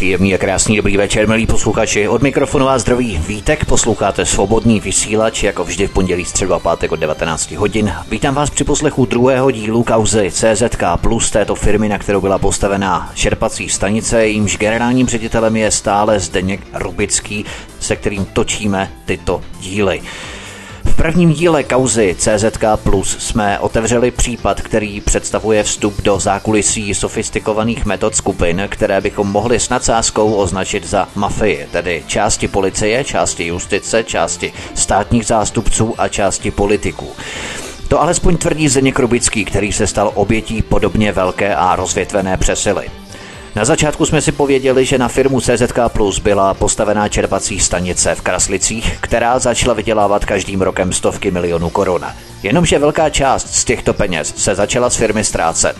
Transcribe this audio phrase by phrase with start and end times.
[0.00, 2.08] Příjemný a krásný dobrý večer, milí posluchači.
[2.08, 6.92] Od mikrofonu vás zdraví Vítek, posloucháte svobodný vysílač, jako vždy v pondělí, středu a pátek
[6.92, 7.92] od 19 hodin.
[8.10, 13.12] Vítám vás při poslechu druhého dílu kauzy CZK Plus této firmy, na kterou byla postavená
[13.14, 17.44] čerpací stanice, jímž generálním ředitelem je stále Zdeněk Rubický,
[17.80, 20.02] se kterým točíme tyto díly.
[20.90, 27.84] V prvním díle kauzy CZK Plus jsme otevřeli případ, který představuje vstup do zákulisí sofistikovaných
[27.84, 34.04] metod skupin, které bychom mohli s nadsázkou označit za mafii, tedy části policie, části justice,
[34.04, 37.08] části státních zástupců a části politiků.
[37.88, 42.99] To alespoň tvrdí Zdeněk Rubický, který se stal obětí podobně velké a rozvětvené přesily.
[43.54, 48.20] Na začátku jsme si pověděli, že na firmu CZK Plus byla postavená čerpací stanice v
[48.20, 52.04] Kraslicích, která začala vydělávat každým rokem stovky milionů korun.
[52.42, 55.76] Jenomže velká část z těchto peněz se začala z firmy ztrácet.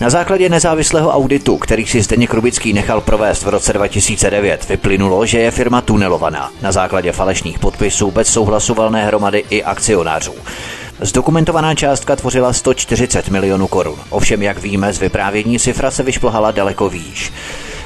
[0.00, 5.38] Na základě nezávislého auditu, který si Zdeněk Rubický nechal provést v roce 2009, vyplynulo, že
[5.38, 10.34] je firma tunelovaná na základě falešných podpisů bez souhlasu valné hromady i akcionářů.
[11.02, 13.98] Zdokumentovaná částka tvořila 140 milionů korun.
[14.10, 17.32] Ovšem, jak víme, z vyprávění cifra se vyšplhala daleko výš.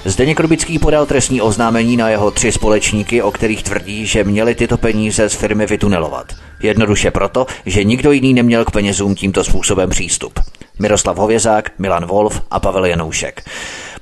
[0.05, 4.79] Zdeněk Rubický podal trestní oznámení na jeho tři společníky, o kterých tvrdí, že měli tyto
[4.79, 6.33] peníze z firmy vytunelovat.
[6.61, 10.41] Jednoduše proto, že nikdo jiný neměl k penězům tímto způsobem přístup.
[10.79, 13.43] Miroslav Hovězák, Milan Wolf a Pavel Janoušek.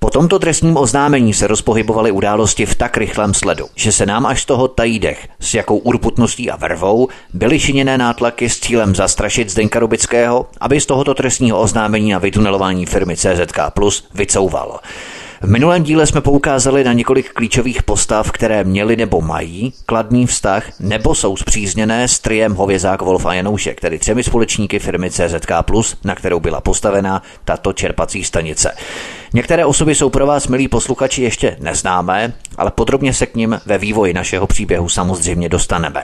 [0.05, 4.43] Po tomto trestním oznámení se rozpohybovaly události v tak rychlém sledu, že se nám až
[4.43, 9.51] z toho tají dech, s jakou urputností a vervou byly činěné nátlaky s cílem zastrašit
[9.51, 14.81] Zdenka Rubického, aby z tohoto trestního oznámení na vytunelování firmy CZK Plus vycouval.
[15.45, 20.81] V minulém díle jsme poukázali na několik klíčových postav, které měly nebo mají kladný vztah
[20.81, 25.53] nebo jsou zpřízněné s triem Hovězák, Wolf a Janoušek, tedy třemi společníky firmy CZK+,
[26.05, 28.75] na kterou byla postavena tato čerpací stanice.
[29.35, 33.79] Některé osoby jsou pro vás, milí posluchači, ještě neznámé, ale podrobně se k ním ve
[33.79, 36.03] vývoji našeho příběhu samozřejmě dostaneme.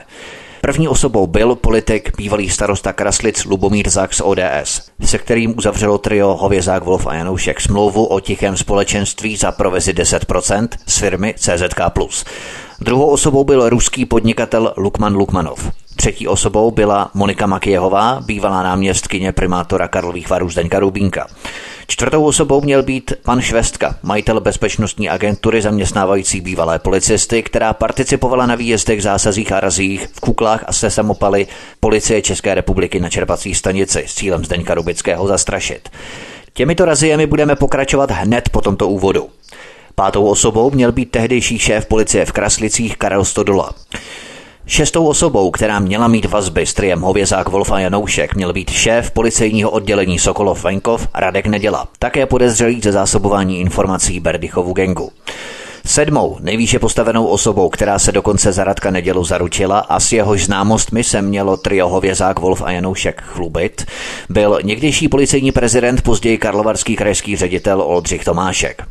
[0.61, 6.27] První osobou byl politik, bývalý starosta Kraslic Lubomír Zák z ODS, se kterým uzavřelo trio
[6.33, 11.81] Hovězák, Wolf a Janoušek smlouvu o tichém společenství za provezi 10% z firmy CZK+.
[12.79, 15.71] Druhou osobou byl ruský podnikatel Lukman Lukmanov.
[15.95, 21.27] Třetí osobou byla Monika Makijehová, bývalá náměstkyně primátora Karlových varů Zdeňka Rubínka.
[21.91, 28.55] Čtvrtou osobou měl být pan Švestka, majitel bezpečnostní agentury zaměstnávající bývalé policisty, která participovala na
[28.55, 31.47] výjezdech, zásazích a razích v kuklách a se samopaly
[31.79, 35.89] policie České republiky na čerpací stanici s cílem Zdeňka Rubického zastrašit.
[36.53, 39.29] Těmito raziemi budeme pokračovat hned po tomto úvodu.
[39.95, 43.71] Pátou osobou měl být tehdejší šéf policie v Kraslicích Karel Stodola.
[44.65, 49.11] Šestou osobou, která měla mít vazby s triem Hovězák Wolf a Janoušek, měl být šéf
[49.11, 55.11] policejního oddělení Sokolov Venkov Radek Neděla, také podezřelý ze zásobování informací Berdychovu gengu.
[55.85, 61.03] Sedmou, nejvýše postavenou osobou, která se dokonce za Radka Nedělu zaručila a s jehož známostmi
[61.03, 63.85] se mělo trio Hovězák, Wolf a Janoušek chlubit,
[64.29, 68.83] byl někdejší policejní prezident, později karlovarský krajský ředitel Oldřich Tomášek.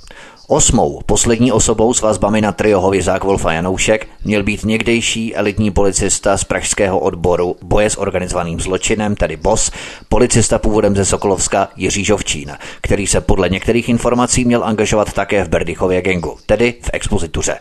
[0.53, 6.37] Osmou, poslední osobou s vazbami na trio Hovězák Wolfa Janoušek měl být někdejší elitní policista
[6.37, 9.71] z pražského odboru boje s organizovaným zločinem, tedy BOS,
[10.09, 15.49] policista původem ze Sokolovska Jiří Žovčín, který se podle některých informací měl angažovat také v
[15.49, 17.59] Berdychově gengu, tedy v expozituře.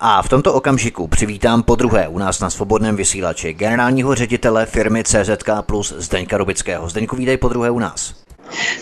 [0.00, 5.04] A v tomto okamžiku přivítám po druhé u nás na svobodném vysílači generálního ředitele firmy
[5.04, 6.88] CZK Plus Zdeňka Rubického.
[6.88, 8.23] Zdeňku, vítej po druhé u nás.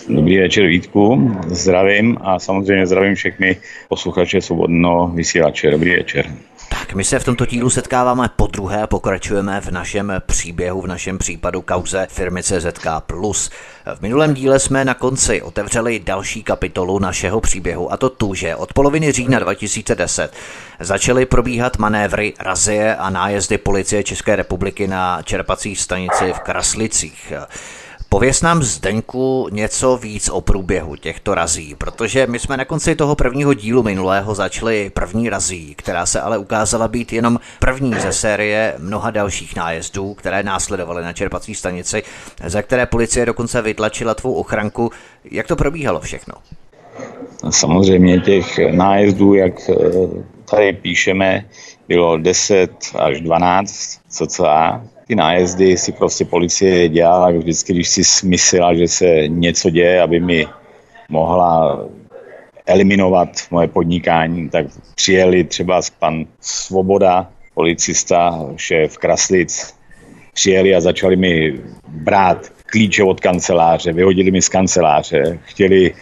[0.09, 3.57] Dobrý večer Vítku, zdravím a samozřejmě zdravím všechny
[3.89, 5.71] posluchače Svobodného vysílače.
[5.71, 6.25] Dobrý večer.
[6.69, 10.87] Tak my se v tomto dílu setkáváme po druhé a pokračujeme v našem příběhu, v
[10.87, 12.85] našem případu kauze firmy CZK+.
[13.95, 18.55] V minulém díle jsme na konci otevřeli další kapitolu našeho příběhu a to tu, že
[18.55, 20.33] od poloviny října 2010
[20.79, 27.33] začaly probíhat manévry, razie a nájezdy policie České republiky na čerpací stanici v Kraslicích.
[28.13, 33.15] Pověz nám Zdeňku něco víc o průběhu těchto razí, protože my jsme na konci toho
[33.15, 38.75] prvního dílu minulého začali první razí, která se ale ukázala být jenom první ze série
[38.77, 42.03] mnoha dalších nájezdů, které následovaly na čerpací stanici,
[42.45, 44.91] za které policie dokonce vytlačila tvou ochranku.
[45.31, 46.33] Jak to probíhalo všechno?
[47.49, 49.75] Samozřejmě těch nájezdů, jak eh,
[50.49, 51.45] tady píšeme,
[51.87, 58.73] bylo 10 až 12 cca ty nájezdy si prostě policie dělala vždycky, když si smyslela,
[58.73, 60.47] že se něco děje, aby mi
[61.09, 61.79] mohla
[62.65, 64.65] eliminovat moje podnikání, tak
[64.95, 69.73] přijeli třeba pan Svoboda, policista, šéf Kraslic,
[70.33, 71.53] přijeli a začali mi
[71.87, 75.93] brát klíče od kanceláře, vyhodili mi z kanceláře, chtěli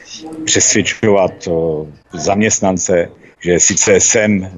[0.45, 1.47] přesvědčovat
[2.13, 3.09] zaměstnance,
[3.41, 4.49] že sice jsem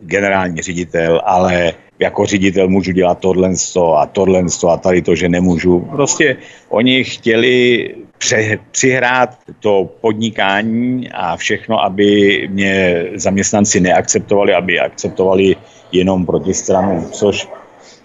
[0.00, 3.50] generální ředitel, ale jako ředitel můžu dělat tohle
[3.96, 5.80] a tohle a tady to, že nemůžu.
[5.80, 6.36] Prostě
[6.68, 7.88] oni chtěli
[8.18, 12.08] pře- přihrát to podnikání a všechno, aby
[12.50, 15.56] mě zaměstnanci neakceptovali, aby akceptovali
[15.92, 17.48] jenom protistranu, což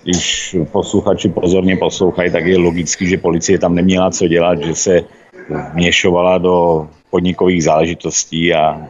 [0.03, 5.01] když posluchači pozorně poslouchají, tak je logický, že policie tam neměla co dělat, že se
[5.73, 8.87] vměšovala do podnikových záležitostí a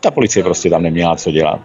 [0.00, 1.60] ta policie prostě tam neměla co dělat.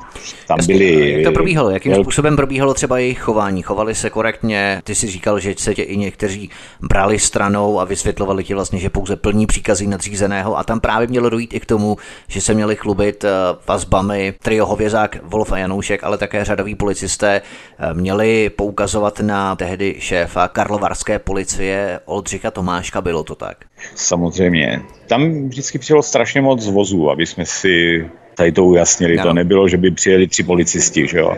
[0.47, 1.12] Tam byli...
[1.12, 1.69] Jak to probíhalo?
[1.69, 2.03] Jakým měl...
[2.03, 3.62] způsobem probíhalo třeba jejich chování?
[3.62, 4.81] Chovali se korektně?
[4.83, 6.50] Ty si říkal, že se tě i někteří
[6.81, 11.30] brali stranou a vysvětlovali ti vlastně, že pouze plní příkazy nadřízeného a tam právě mělo
[11.30, 11.97] dojít i k tomu,
[12.27, 13.30] že se měli chlubit eh,
[13.68, 19.95] vazbami trio Hovězák, Wolf a Janoušek, ale také řadoví policisté eh, měli poukazovat na tehdy
[20.00, 23.57] šéfa karlovarské policie Oldřicha Tomáška, bylo to tak?
[23.95, 24.81] Samozřejmě.
[25.07, 29.18] Tam vždycky přijelo strašně moc vozů, aby jsme si tady to ujasnili.
[29.18, 29.24] No.
[29.24, 31.38] To nebylo, že by přijeli tři policisti, že jo.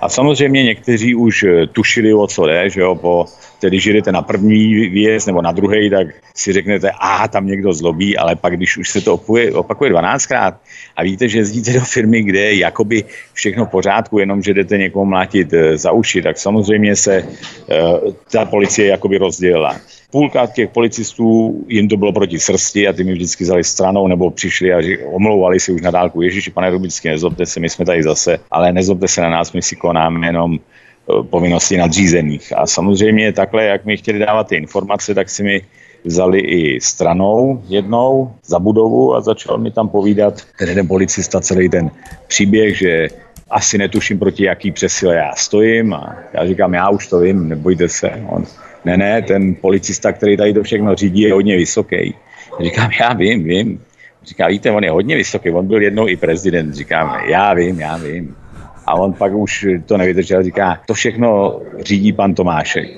[0.00, 3.26] A samozřejmě někteří už eh, tušili, o co jde, že jo, po,
[3.60, 7.72] tedy, když jdete na první výjezd nebo na druhý, tak si řeknete, a tam někdo
[7.72, 10.54] zlobí, ale pak, když už se to opakuje, opakuje 12krát
[10.96, 14.78] a víte, že jezdíte do firmy, kde je jakoby všechno v pořádku, jenom že jdete
[14.78, 19.76] někomu mlátit eh, za uši, tak samozřejmě se uh, ta policie jakoby rozdělila.
[20.10, 24.30] Půlka těch policistů, jim to bylo proti srsti a ty mi vždycky vzali stranou nebo
[24.30, 26.22] přišli a omlouvali si už na dálku.
[26.22, 29.62] Ježíši, pane Rubický, nezlobte se, my jsme tady zase, ale nezlobte se na nás, my
[29.62, 32.52] si konáme jenom eh, povinnosti nadřízených.
[32.56, 35.62] A samozřejmě takhle, jak mi chtěli dávat ty informace, tak si mi
[36.04, 41.68] vzali i stranou jednou za budovu a začal mi tam povídat ten jeden policista celý
[41.68, 41.90] ten
[42.26, 43.08] příběh, že
[43.50, 47.88] asi netuším, proti jaký přesile já stojím a já říkám, já už to vím, nebojte
[47.88, 48.10] se.
[48.28, 48.44] On,
[48.86, 52.14] ne, ne, ten policista, který tady to všechno řídí, je hodně vysoký.
[52.60, 53.80] Říkám, já vím, vím.
[54.24, 56.74] Říká, víte, on je hodně vysoký, on byl jednou i prezident.
[56.74, 58.36] Říkám, já vím, já vím.
[58.86, 62.88] A on pak už to nevydržel, říká, to všechno řídí pan Tomášek.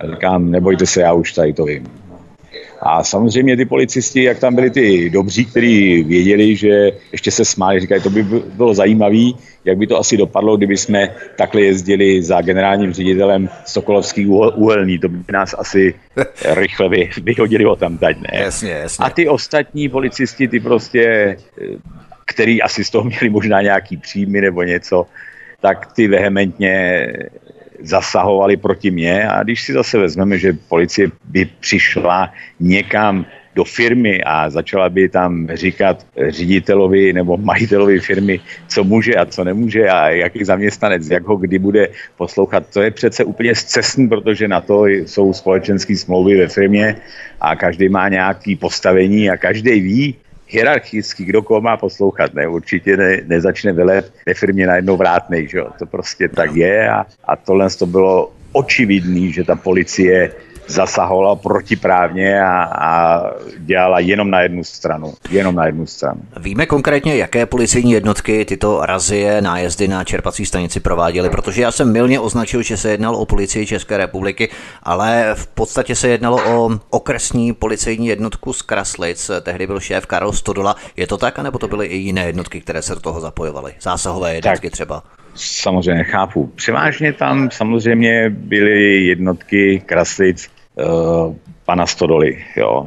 [0.00, 1.86] A říkám, nebojte se, já už tady to vím.
[2.82, 7.80] A samozřejmě ty policisti, jak tam byli ty dobří, kteří věděli, že ještě se smáli,
[7.80, 8.22] říkají, to by
[8.54, 9.32] bylo zajímavé,
[9.64, 15.08] jak by to asi dopadlo, kdyby jsme takhle jezdili za generálním ředitelem Sokolovský úhelný, to
[15.08, 15.94] by nás asi
[16.54, 18.40] rychle vy, vyhodili o tam teď, ne?
[18.40, 19.04] Jasně, jasně.
[19.04, 21.36] A ty ostatní policisti, ty prostě,
[22.26, 25.06] který asi z toho měli možná nějaký příjmy nebo něco,
[25.60, 27.06] tak ty vehementně
[27.82, 34.22] zasahovali proti mně a když si zase vezmeme, že policie by přišla někam do firmy
[34.22, 40.08] a začala by tam říkat ředitelovi nebo majitelovi firmy, co může a co nemůže a
[40.10, 42.66] jaký zaměstnanec, jak ho kdy bude poslouchat.
[42.72, 46.96] To je přece úplně zcestný, protože na to jsou společenské smlouvy ve firmě
[47.40, 50.14] a každý má nějaký postavení a každý ví,
[50.50, 55.58] hierarchicky, kdo koho má poslouchat, ne, určitě ne, nezačne velet ve firmě najednou vrátnej, že
[55.58, 60.30] jo, to prostě tak je a, a tohle to bylo očividný, že ta policie
[60.70, 63.22] zasahovala protiprávně a, a
[63.58, 65.14] dělala jenom na jednu stranu.
[65.30, 66.20] Jenom na jednu stranu.
[66.40, 71.92] Víme konkrétně, jaké policejní jednotky tyto razie, nájezdy na čerpací stanici prováděly, protože já jsem
[71.92, 74.48] milně označil, že se jednalo o policii České republiky,
[74.82, 79.30] ale v podstatě se jednalo o okresní policejní jednotku z Kraslic.
[79.42, 80.76] Tehdy byl šéf Karol Stodola.
[80.96, 83.72] Je to tak, anebo to byly i jiné jednotky, které se do toho zapojovaly?
[83.80, 84.72] Zásahové jednotky tak.
[84.72, 85.02] třeba?
[85.34, 86.46] Samozřejmě chápu.
[86.54, 90.48] Převážně tam samozřejmě byly jednotky Kraslic
[91.64, 92.38] pana Stodoly.
[92.56, 92.86] Jo.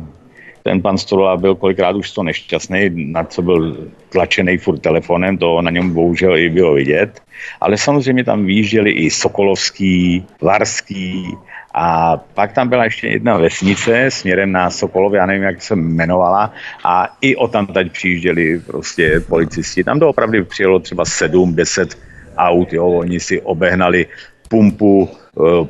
[0.63, 5.61] Ten pan Stodola byl kolikrát už to nešťastný, na co byl tlačený furt telefonem, to
[5.61, 7.21] na něm bohužel i bylo vidět.
[7.61, 11.37] Ale samozřejmě tam výjížděli i Sokolovský, Varský,
[11.73, 16.53] a pak tam byla ještě jedna vesnice směrem na Sokolov, já nevím, jak se jmenovala,
[16.83, 19.83] a i o tam teď přijížděli prostě policisti.
[19.83, 21.97] Tam to opravdu přijelo třeba 7, 10
[22.37, 24.05] aut, jo, oni si obehnali
[24.47, 25.09] pumpu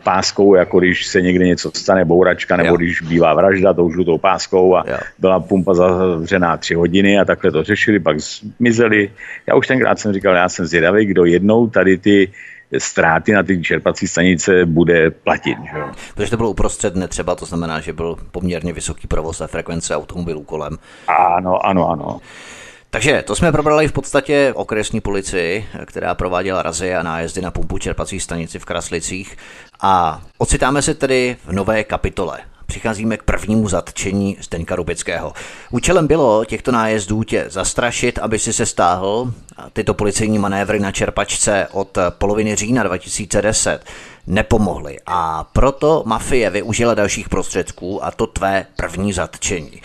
[0.03, 2.77] páskou, jako když se někde něco stane, bouračka, nebo jo.
[2.77, 4.97] když bývá vražda, tou žlutou páskou a jo.
[5.19, 9.11] byla pumpa zavřená tři hodiny a takhle to řešili, pak zmizeli.
[9.47, 12.31] Já už tenkrát jsem říkal, já jsem zvědavý, kdo jednou tady ty
[12.77, 15.57] ztráty na ty čerpací stanice bude platit.
[15.63, 15.81] Že?
[16.15, 19.95] Protože to bylo uprostřed dne třeba, to znamená, že byl poměrně vysoký provoz a frekvence
[19.95, 20.77] automobilů kolem.
[21.07, 22.19] Ano, ano, ano.
[22.93, 27.77] Takže to jsme probrali v podstatě okresní policii, která prováděla razy a nájezdy na pumpu
[27.77, 29.37] čerpací stanici v Kraslicích.
[29.81, 32.39] A ocitáme se tedy v nové kapitole.
[32.65, 35.33] Přicházíme k prvnímu zatčení Zdeňka Rubického.
[35.71, 39.33] Účelem bylo těchto nájezdů tě zastrašit, aby si se stáhl
[39.73, 43.85] tyto policejní manévry na čerpačce od poloviny října 2010.
[44.27, 49.81] nepomohly a proto mafie využila dalších prostředků a to tvé první zatčení.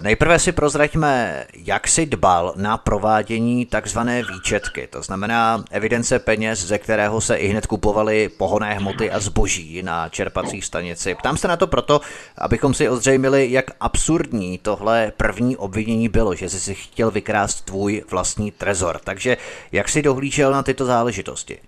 [0.00, 6.78] Nejprve si prozraďme, jak si dbal na provádění takzvané výčetky, to znamená evidence peněz, ze
[6.78, 11.14] kterého se i hned kupovaly pohonné hmoty a zboží na čerpací stanici.
[11.14, 12.00] Ptám se na to proto,
[12.38, 18.02] abychom si ozřejmili, jak absurdní tohle první obvinění bylo, že jsi si chtěl vykrást tvůj
[18.10, 19.00] vlastní trezor.
[19.04, 19.36] Takže
[19.72, 21.58] jak si dohlížel na tyto záležitosti?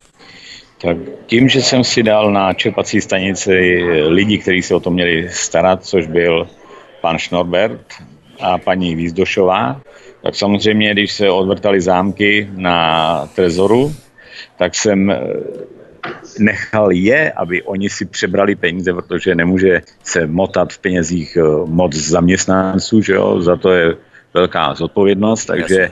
[0.82, 5.28] Tak tím, že jsem si dal na čerpací stanici lidi, kteří se o to měli
[5.32, 6.48] starat, což byl
[7.00, 7.80] pan Šnorbert
[8.40, 9.80] a paní Výzdošová,
[10.22, 13.94] tak samozřejmě, když se odvrtali zámky na trezoru,
[14.58, 15.18] tak jsem eh,
[16.38, 21.94] nechal je, aby oni si přebrali peníze, protože nemůže se motat v penězích eh, moc
[21.94, 23.42] zaměstnanců, že jo?
[23.42, 23.96] za to je
[24.34, 25.90] velká zodpovědnost, takže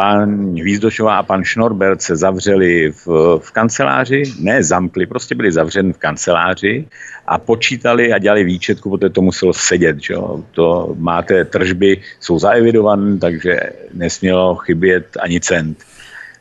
[0.00, 3.06] pan Výzdošová a pan Šnorbert se zavřeli v,
[3.38, 6.84] v kanceláři, ne zamkli, prostě byli zavřeni v kanceláři
[7.26, 10.00] a počítali a dělali výčetku, protože to muselo sedět.
[10.00, 10.14] Že?
[10.56, 13.60] To máte tržby, jsou zaevidované, takže
[13.94, 15.84] nesmělo chybět ani cent.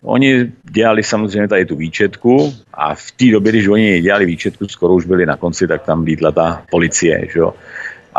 [0.01, 4.93] Oni dělali samozřejmě tady tu výčetku a v té době, když oni dělali výčetku, skoro
[4.93, 7.27] už byli na konci, tak tam vítla ta policie.
[7.33, 7.41] Že?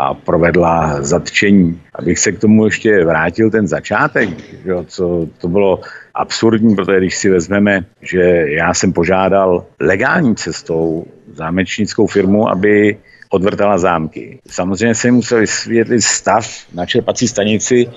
[0.01, 1.81] A provedla zatčení.
[1.95, 4.29] Abych se k tomu ještě vrátil ten začátek,
[4.65, 5.79] že, co to bylo
[6.13, 8.21] absurdní, protože když si vezmeme, že
[8.57, 12.97] já jsem požádal legální cestou zámečnickou firmu, aby
[13.29, 14.39] odvrtala zámky.
[14.47, 17.87] Samozřejmě se musel vysvětlit stav na čerpací stanici,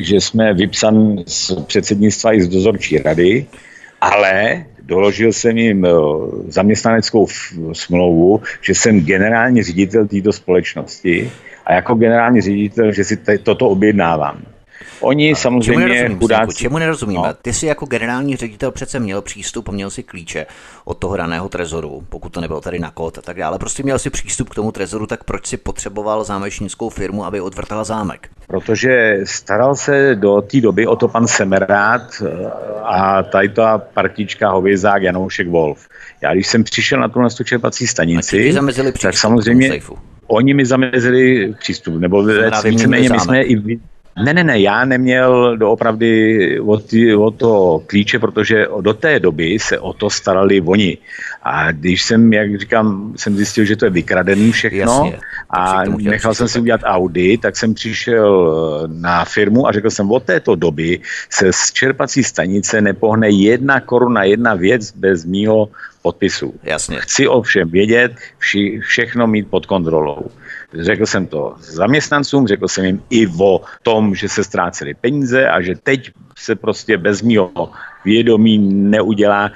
[0.00, 3.46] že jsme vypsan z předsednictva i z dozorčí rady,
[4.00, 5.90] ale doložil jsem jim eh,
[6.48, 7.26] zaměstnaneckou
[7.72, 11.30] smlouvu, že jsem generální ředitel této společnosti
[11.66, 14.53] a jako generální ředitel, že si toto objednávám.
[15.00, 16.56] Oni a samozřejmě čemu chudáci...
[16.56, 17.28] Čemu nerozumíme?
[17.28, 17.34] No.
[17.42, 20.46] Ty jsi jako generální ředitel přece měl přístup, měl si klíče
[20.84, 23.58] od toho daného trezoru, pokud to nebylo tady na kód a tak dále.
[23.58, 27.84] Prostě měl si přístup k tomu trezoru, tak proč si potřeboval zámečnickou firmu, aby odvrtala
[27.84, 28.28] zámek?
[28.46, 32.50] Protože staral se do té doby o to pan Semerát eh,
[32.82, 35.88] a tady ta partička Hovězák Janoušek Wolf.
[36.22, 38.54] Já když jsem přišel na tuhle čerpací stanici,
[39.02, 39.80] tak samozřejmě
[40.26, 42.24] oni mi zamezili přístup, nebo
[42.64, 43.80] víceméně my jsme i
[44.22, 49.58] ne, ne, ne, já neměl doopravdy o, ty, o to klíče, protože do té doby
[49.58, 50.98] se o to starali oni.
[51.42, 55.18] A když jsem, jak říkám, jsem zjistil, že to je vykradený všechno Jasně,
[55.50, 58.30] a nechal jsem si udělat Audi, tak jsem přišel
[58.84, 63.80] eh, na firmu a řekl jsem, od této doby se z čerpací stanice nepohne jedna
[63.80, 65.68] koruna, jedna věc bez mýho
[66.02, 66.54] podpisu.
[66.62, 67.00] Jasně.
[67.00, 70.30] Chci ovšem vědět, vši, všechno mít pod kontrolou.
[70.80, 75.60] Řekl jsem to zaměstnancům, řekl jsem jim i o tom, že se ztrácely peníze a
[75.60, 77.70] že teď se prostě bez mého
[78.04, 79.50] vědomí neudělá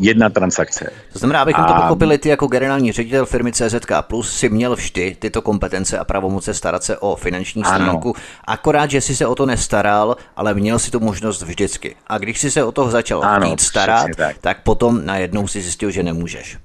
[0.00, 0.90] jedna transakce.
[1.12, 1.66] To znamená, abychom a...
[1.66, 6.04] to pochopili, ty jako generální ředitel firmy CZK Plus si měl vždy tyto kompetence a
[6.04, 8.24] pravomoce starat se o finanční stránku, ano.
[8.44, 11.96] akorát, že si se o to nestaral, ale měl si tu možnost vždycky.
[12.06, 14.38] A když si se o toho začal ano, starat, tak.
[14.38, 16.58] tak potom najednou si zjistil, že nemůžeš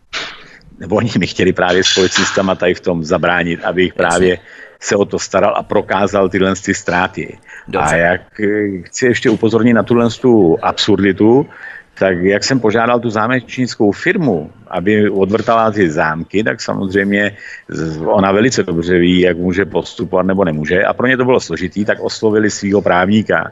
[0.80, 4.38] nebo oni mi chtěli právě s policistama tady v tom zabránit, abych právě
[4.80, 7.38] se o to staral a prokázal tyhle ty ztráty.
[7.68, 7.90] Dobře.
[7.90, 11.48] A jak eh, chci ještě upozornit na tuhle tu absurditu,
[11.94, 17.38] tak jak jsem požádal tu zámečnickou firmu, aby odvrtala ty zámky, tak samozřejmě
[18.06, 20.84] ona velice dobře ví, jak může postupovat nebo nemůže.
[20.84, 23.52] A pro ně to bylo složitý, tak oslovili svého právníka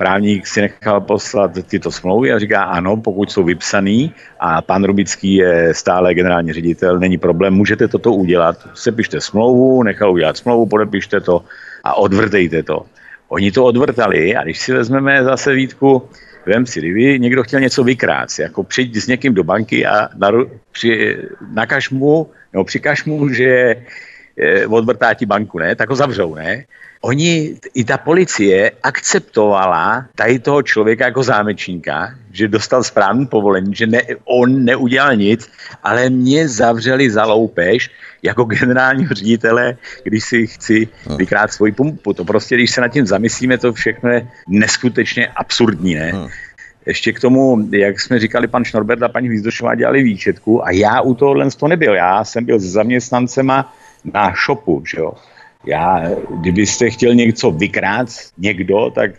[0.00, 5.34] právník si nechal poslat tyto smlouvy a říká ano, pokud jsou vypsaný a pan Rubický
[5.34, 8.56] je stále generální ředitel, není problém, můžete toto udělat.
[8.74, 11.44] Sepište smlouvu, nechal udělat smlouvu, podepište to
[11.84, 12.88] a odvrtejte to.
[13.28, 16.08] Oni to odvrtali a když si vezmeme zase výtku,
[16.46, 20.50] vem si, kdyby někdo chtěl něco vykrát, jako přijď s někým do banky a naru,
[20.72, 21.16] při,
[21.52, 23.76] nakaž mu, nebo přikaž mu, že
[24.68, 26.64] odvrtá ti banku, ne, tak ho zavřou, ne?
[27.00, 33.86] Oni, i ta policie akceptovala tady toho člověka jako zámečníka, že dostal správný povolení, že
[33.86, 35.50] ne, on neudělal nic,
[35.82, 37.90] ale mě zavřeli za loupež
[38.22, 41.16] jako generálního ředitele, když si chci hm.
[41.16, 42.12] vykrát svoji pumpu.
[42.12, 46.10] To prostě, když se nad tím zamyslíme, to všechno je neskutečně absurdní, ne?
[46.12, 46.28] Hmm.
[46.86, 51.00] Ještě k tomu, jak jsme říkali, pan Šnorbert a paní Výzdošová dělali výčetku a já
[51.00, 51.94] u tohohle to nebyl.
[51.94, 55.12] Já jsem byl s zaměstnancema na shopu, že jo.
[55.66, 59.10] Já, kdybyste chtěl něco vykrát někdo, tak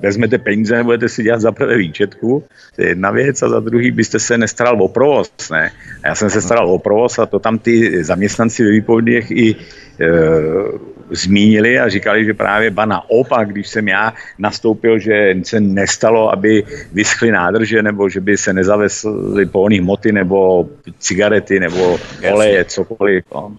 [0.00, 2.44] vezmete peníze, nebudete si dělat za prvé výčetku,
[2.76, 5.70] to je jedna věc, a za druhý byste se nestaral o provoz, ne?
[6.02, 9.54] A já jsem se staral o provoz a to tam ty zaměstnanci ve výpovědích i
[9.54, 9.56] e,
[11.10, 16.64] zmínili a říkali, že právě ba naopak, když jsem já nastoupil, že se nestalo, aby
[16.92, 21.98] vyschly nádrže, nebo že by se nezavesly polní hmoty, nebo cigarety, nebo
[22.32, 23.24] oleje, cokoliv.
[23.34, 23.56] No.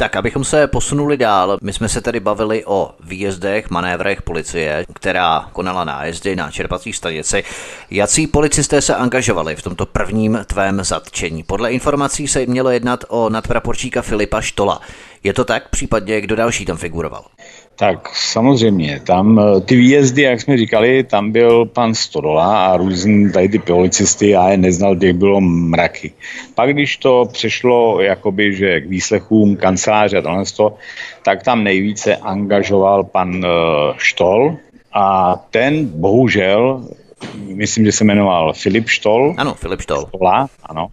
[0.00, 5.48] Tak, abychom se posunuli dál, my jsme se tady bavili o výjezdech, manévrech policie, která
[5.52, 7.44] konala nájezdy na čerpací stanici.
[7.90, 11.42] Jací policisté se angažovali v tomto prvním tvém zatčení?
[11.42, 14.80] Podle informací se mělo jednat o nadpraporčíka Filipa Štola.
[15.24, 15.68] Je to tak?
[15.68, 17.24] Případně kdo další tam figuroval?
[17.76, 23.32] Tak samozřejmě, tam eh, ty výjezdy, jak jsme říkali, tam byl pan Stodola a různý
[23.32, 26.12] tady ty policisty, já je neznal, těch bylo mraky.
[26.54, 30.44] Pak když to přešlo jakoby, že k výslechům kanceláře a tohle,
[31.22, 33.44] tak tam nejvíce angažoval pan uh,
[33.98, 34.56] Štol
[34.92, 36.88] a ten bohužel,
[37.54, 39.34] myslím, že se jmenoval Filip Štol.
[39.36, 40.06] Ano, Filip Štol.
[40.06, 40.88] Stola, ano.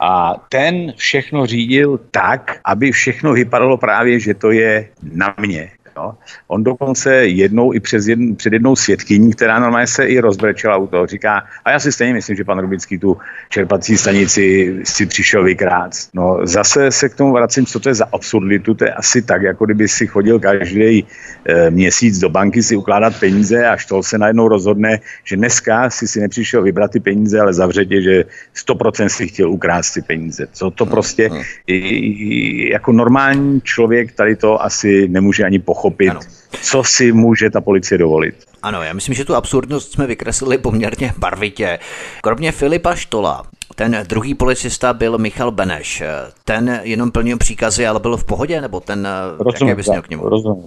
[0.00, 5.70] A ten všechno řídil tak, aby všechno vypadalo právě, že to je na mě.
[5.98, 6.14] Jo.
[6.48, 10.86] On dokonce jednou i přes jedn, před jednou svědkyní, která normálně se i rozbrečela u
[10.86, 13.16] toho, říká, a já si stejně myslím, že pan Rubický tu
[13.48, 15.90] čerpací stanici si přišel vykrát.
[16.14, 19.42] No zase se k tomu vracím, co to je za absurditu, to je asi tak,
[19.42, 21.04] jako kdyby si chodil každý
[21.44, 26.08] e, měsíc do banky si ukládat peníze a to se najednou rozhodne, že dneska si
[26.08, 28.24] si nepřišel vybrat ty peníze, ale zavřetě, že
[28.54, 30.46] 100% si chtěl ukrást ty peníze.
[30.52, 31.30] Co to prostě,
[31.66, 36.20] i, jako normální člověk tady to asi nemůže ani pochopit pochopit, ano.
[36.62, 38.34] co si může ta policie dovolit.
[38.62, 41.78] Ano, já myslím, že tu absurdnost jsme vykreslili poměrně barvitě.
[42.22, 43.42] Kromě Filipa Štola,
[43.74, 46.02] ten druhý policista byl Michal Beneš.
[46.44, 49.08] Ten jenom plnil příkazy, ale byl v pohodě, nebo ten,
[49.38, 50.28] rozumím, jaké bys měl k němu?
[50.28, 50.64] Rozumím,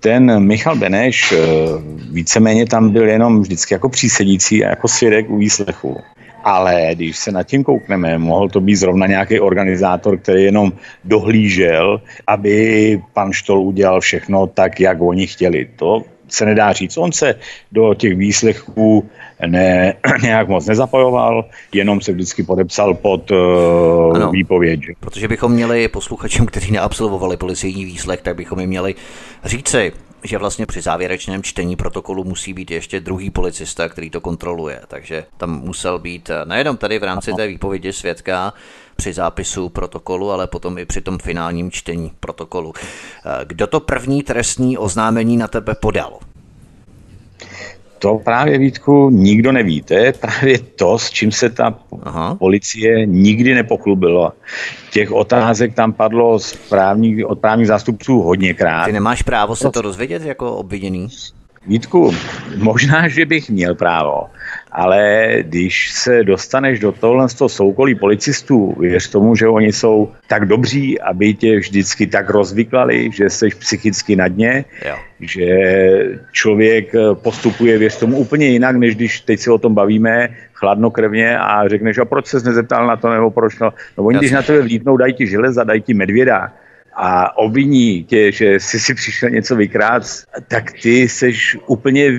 [0.00, 1.38] ten Michal Beneš eh,
[2.12, 5.96] víceméně tam byl jenom vždycky jako přísedící a jako svědek u výslechu.
[6.44, 10.72] Ale když se nad tím koukneme, mohl to být zrovna nějaký organizátor, který jenom
[11.04, 15.68] dohlížel, aby pan Štol udělal všechno tak, jak oni chtěli.
[15.76, 16.96] To se nedá říct.
[16.96, 17.34] On se
[17.72, 19.10] do těch výslechů
[19.46, 24.80] ne, nějak moc nezapojoval, jenom se vždycky podepsal pod uh, ano, výpověď.
[25.00, 28.94] Protože bychom měli posluchačům, kteří neabsolvovali policejní výslech, tak bychom jim měli
[29.44, 29.92] říci,
[30.24, 34.80] že vlastně při závěrečném čtení protokolu musí být ještě druhý policista, který to kontroluje.
[34.88, 38.52] Takže tam musel být eh, nejenom tady v rámci té výpovědi svědka
[38.96, 42.72] při zápisu protokolu, ale potom i při tom finálním čtení protokolu.
[42.76, 46.18] Eh, kdo to první trestní oznámení na tebe podal?
[48.00, 49.82] To právě, Vítku, nikdo neví.
[49.82, 52.34] To je právě to, s čím se ta Aha.
[52.34, 54.32] policie nikdy nepochlubila.
[54.92, 58.86] Těch otázek tam padlo z právních, od právních zástupců hodněkrát.
[58.86, 61.08] Ty nemáš právo se to dozvědět jako obviněný?
[61.66, 62.12] Vítku,
[62.56, 64.30] možná, že bych měl právo,
[64.72, 70.12] ale když se dostaneš do tohle z toho soukolí policistů, věř tomu, že oni jsou
[70.28, 74.96] tak dobří, aby tě vždycky tak rozvyklali, že jsi psychicky na dně, jo.
[75.20, 75.46] že
[76.32, 81.68] člověk postupuje, věř tomu, úplně jinak, než když teď se o tom bavíme, chladnokrevně a
[81.68, 83.72] řekneš, a proč se nezeptal na to, nebo proč no.
[83.98, 84.26] No oni, Jasně.
[84.26, 86.52] když na tebe vlítnou, dají ti železa, dají ti medvěda,
[86.94, 90.02] a obviní tě, že jsi si přišel něco vykrát,
[90.48, 91.32] tak ty jsi
[91.66, 92.10] úplně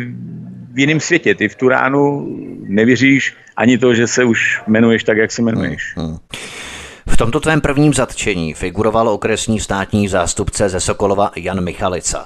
[0.74, 1.36] v jiném světě.
[1.36, 2.28] Ty v tu ránu
[2.68, 5.94] nevěříš ani to, že se už jmenuješ tak, jak se jmenuješ.
[5.96, 6.18] Hmm, hmm.
[7.08, 12.26] V tomto tvém prvním zatčení figuroval okresní státní zástupce ze Sokolova Jan Michalica.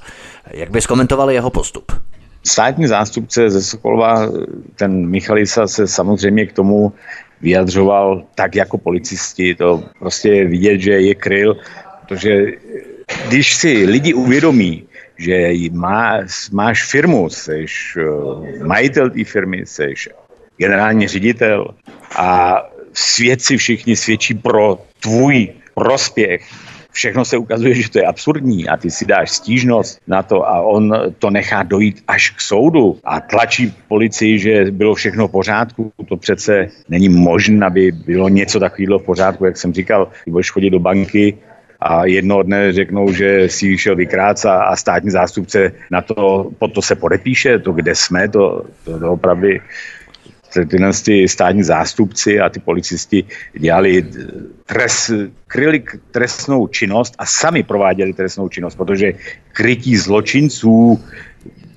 [0.51, 1.91] Jak bys komentoval jeho postup?
[2.43, 4.29] Státní zástupce ze Sokolova,
[4.75, 6.93] ten Michalica se samozřejmě k tomu
[7.41, 9.55] vyjadřoval tak jako policisti.
[9.55, 11.57] To prostě je vidět, že je kryl
[12.07, 12.45] Protože
[13.27, 14.83] když si lidi uvědomí,
[15.17, 16.19] že má,
[16.51, 17.65] máš firmu, jsi
[17.97, 19.93] eh, majitel té firmy, jsi
[20.57, 21.67] generální ředitel
[22.15, 22.61] a
[22.93, 26.41] svědci všichni svědčí pro tvůj prospěch,
[26.91, 30.61] všechno se ukazuje, že to je absurdní a ty si dáš stížnost na to a
[30.61, 35.91] on to nechá dojít až k soudu a tlačí policii, že bylo všechno v pořádku.
[36.07, 40.51] To přece není možné, aby bylo něco takového v pořádku, jak jsem říkal, když budeš
[40.51, 41.37] chodit do banky,
[41.79, 46.73] a jednoho dne řeknou, že si šel vykrát a, a státní zástupce na to, pod
[46.73, 49.47] to se podepíše, to kde jsme, to, to, to opravdu
[50.63, 53.23] tyhle ty státní zástupci a ty policisti
[53.59, 54.05] dělali
[54.65, 55.11] trest,
[55.47, 59.13] kryli trestnou činnost a sami prováděli trestnou činnost, protože
[59.51, 61.03] krytí zločinců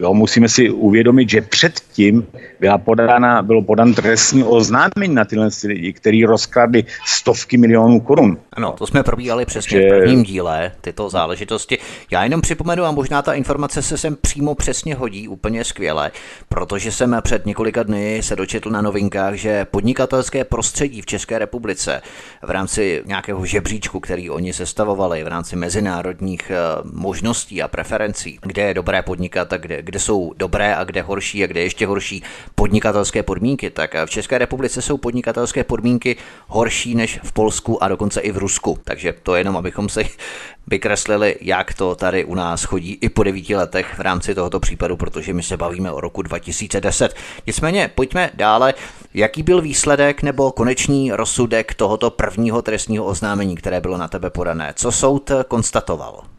[0.00, 2.26] Jo, musíme si uvědomit, že předtím
[2.60, 8.38] byla podána, bylo podan trestní oznámení na tyhle lidi, který rozkradli stovky milionů korun.
[8.52, 9.86] Ano, to jsme probíhali přesně že...
[9.86, 11.78] v prvním díle, tyto záležitosti.
[12.10, 16.10] Já jenom připomenu, a možná ta informace se sem přímo přesně hodí úplně skvěle,
[16.48, 22.02] protože jsem před několika dny se dočetl na novinkách, že podnikatelské prostředí v České republice
[22.42, 26.56] v rámci nějakého žebříčku, který oni sestavovali v rámci mezinárodních eh,
[26.92, 31.44] možností a preferencí, kde je dobré podnikat a kde, kde jsou dobré a kde horší
[31.44, 32.22] a kde ještě horší
[32.54, 38.20] podnikatelské podmínky, tak v České republice jsou podnikatelské podmínky horší než v Polsku a dokonce
[38.20, 38.78] i v Rusku.
[38.84, 40.08] Takže to jenom, abychom si
[40.66, 44.96] vykreslili, jak to tady u nás chodí i po devíti letech v rámci tohoto případu,
[44.96, 47.14] protože my se bavíme o roku 2010.
[47.46, 48.74] Nicméně, pojďme dále.
[49.14, 54.72] Jaký byl výsledek nebo konečný rozsudek tohoto prvního trestního oznámení, které bylo na tebe podané?
[54.76, 56.37] Co soud konstatoval?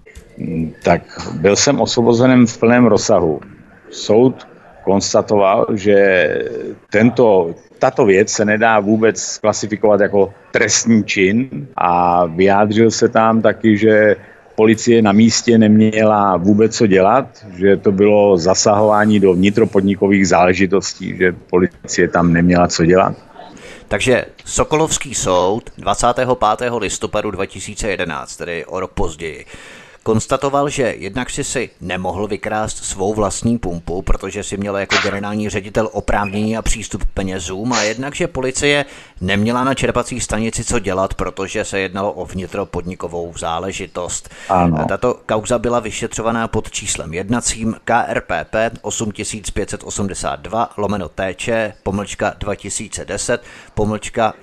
[0.84, 1.02] Tak
[1.34, 3.40] byl jsem osvobozený v plném rozsahu.
[3.92, 4.48] Soud
[4.84, 6.28] konstatoval, že
[6.90, 13.78] tento, tato věc se nedá vůbec klasifikovat jako trestní čin a vyjádřil se tam taky,
[13.78, 14.16] že
[14.56, 21.36] policie na místě neměla vůbec co dělat, že to bylo zasahování do vnitropodnikových záležitostí, že
[21.50, 23.16] policie tam neměla co dělat.
[23.88, 26.28] Takže Sokolovský soud 25.
[26.78, 29.46] listopadu 2011, tedy o rok později,
[30.04, 35.50] konstatoval, že jednak si si nemohl vykrást svou vlastní pumpu, protože si měl jako generální
[35.50, 38.86] ředitel oprávnění a přístup k penězům a jednak, že policie
[39.22, 44.30] neměla na čerpací stanici co dělat, protože se jednalo o vnitropodnikovou záležitost.
[44.50, 44.86] Ano.
[44.88, 51.50] Tato kauza byla vyšetřovaná pod číslem jednacím KRPP 8582 lomeno TČ
[51.84, 54.34] pomlčka 2010 pomlčka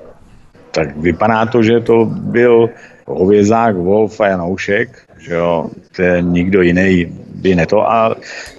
[0.71, 2.71] Tak vypadá to, že to byl
[3.07, 7.91] Hovězák, Wolf a Janoušek, že jo, to je nikdo jiný by ne to.
[7.91, 8.17] A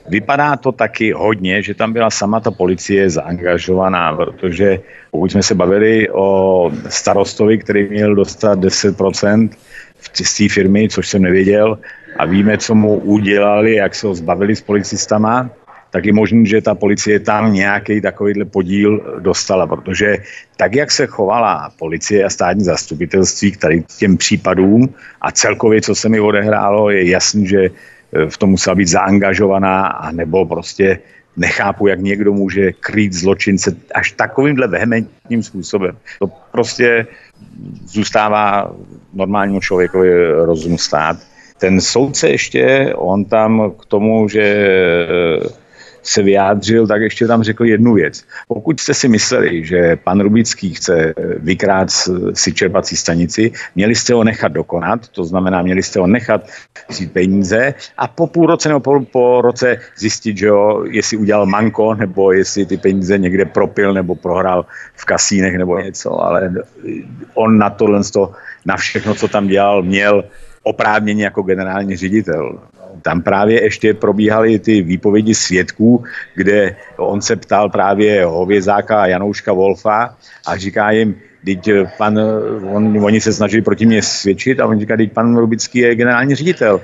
[0.09, 4.79] vypadá to taky hodně, že tam byla sama ta policie zaangažovaná, protože
[5.11, 6.27] pokud jsme se bavili o
[6.89, 9.49] starostovi, který měl dostat 10%
[10.13, 11.77] z té firmy, což jsem nevěděl,
[12.17, 15.49] a víme, co mu udělali, jak se ho zbavili s policistama,
[15.95, 20.17] tak je možné, že ta policie tam nějaký takovýhle podíl dostala, protože
[20.59, 25.95] tak, jak se chovala policie a státní zastupitelství k tady těm případům a celkově, co
[25.95, 27.71] se mi odehrálo, je jasný, že eh,
[28.27, 30.99] v tom musela být zaangažovaná, a nebo prostě
[31.37, 35.95] nechápu, jak někdo může krýt zločince až takovýmhle vehementním způsobem.
[36.19, 37.07] To prostě
[37.87, 38.75] zůstává
[39.13, 40.11] normálnímu člověkovi
[40.43, 41.17] rozumu stát.
[41.59, 44.43] Ten soudce ještě, on tam k tomu, že
[46.05, 48.23] se vyjádřil, tak ještě tam řekl jednu věc.
[48.47, 51.87] Pokud jste si mysleli, že pan Rubický chce vykrát
[52.33, 56.47] si čerpací stanici, měli jste ho nechat dokonat, to znamená, měli jste ho nechat
[56.89, 61.45] vzít peníze a po půl roce nebo po, po roce zjistit, že jo, jestli udělal
[61.45, 64.65] manko, nebo jestli ty peníze někde propil nebo prohrál
[64.95, 66.53] v kasínech nebo něco, ale
[67.33, 68.01] on na tohle,
[68.65, 70.23] na všechno, co tam dělal, měl
[70.63, 72.59] oprávnění jako generální ředitel
[73.05, 76.03] tam právě ještě probíhaly ty výpovědi svědků,
[76.35, 81.15] kde on se ptal právě Hovězáka Janouška Wolfa a říká jim,
[81.45, 82.19] teď pan,
[82.65, 86.35] on, oni se snažili proti mě svědčit a on říká, teď pan Rubický je generální
[86.35, 86.81] ředitel.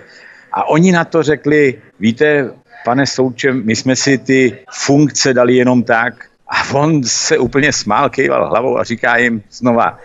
[0.53, 2.53] A oni na to řekli, víte,
[2.85, 6.13] pane Souče, my jsme si ty funkce dali jenom tak.
[6.47, 9.97] A on se úplně smál, kejval hlavou a říká jim znova,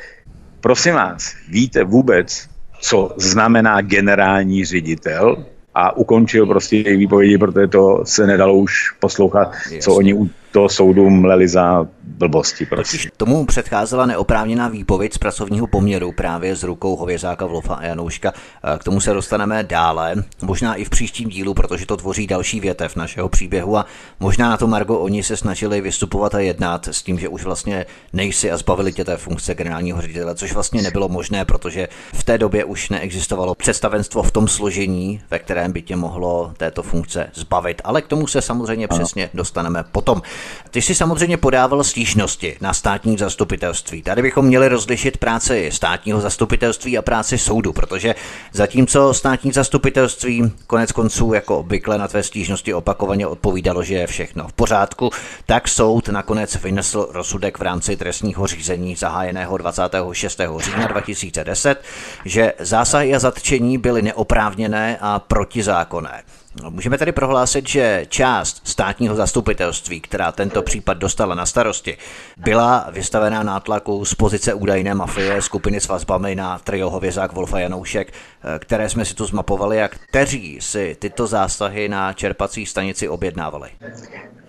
[0.60, 2.48] prosím vás, víte vůbec,
[2.80, 5.44] co znamená generální ředitel?
[5.78, 9.78] A ukončil prostě jejich výpovědi, protože to se nedalo už poslouchat, Jasně.
[9.78, 10.14] co oni
[10.52, 12.66] to soudům leli za blbosti.
[12.66, 18.32] Totiž tomu předcházela neoprávněná výpověď z pracovního poměru právě s rukou Hovězáka Vlofa a Janouška.
[18.78, 22.96] K tomu se dostaneme dále, možná i v příštím dílu, protože to tvoří další větev
[22.96, 23.86] našeho příběhu a
[24.20, 27.86] možná na to Margo oni se snažili vystupovat a jednat s tím, že už vlastně
[28.12, 32.38] nejsi a zbavili tě té funkce generálního ředitele, což vlastně nebylo možné, protože v té
[32.38, 37.82] době už neexistovalo představenstvo v tom složení, ve kterém by tě mohlo této funkce zbavit.
[37.84, 38.98] Ale k tomu se samozřejmě ano.
[38.98, 40.22] přesně dostaneme potom.
[40.70, 44.02] Ty jsi samozřejmě podával stížnosti na státní zastupitelství.
[44.02, 48.14] Tady bychom měli rozlišit práci státního zastupitelství a práci soudu, protože
[48.52, 54.48] zatímco státní zastupitelství konec konců jako obvykle na tvé stížnosti opakovaně odpovídalo, že je všechno
[54.48, 55.10] v pořádku,
[55.46, 60.40] tak soud nakonec vynesl rozsudek v rámci trestního řízení zahájeného 26.
[60.58, 61.82] října 2010,
[62.24, 66.22] že zásahy a zatčení byly neoprávněné a protizákonné.
[66.70, 71.96] Můžeme tedy prohlásit, že část státního zastupitelství, která tento případ dostala na starosti,
[72.36, 78.12] byla vystavená nátlaku z pozice údajné mafie skupiny s vazbami na trio Hovězák, Wolfa Janoušek,
[78.58, 83.70] které jsme si tu zmapovali a kteří si tyto zásahy na čerpací stanici objednávali.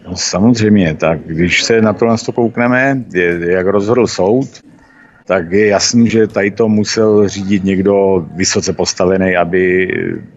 [0.07, 3.03] No, samozřejmě, tak když se na to koukneme,
[3.47, 4.49] jak rozhodl soud,
[5.27, 9.87] tak je jasný, že tady to musel řídit někdo vysoce postavený, aby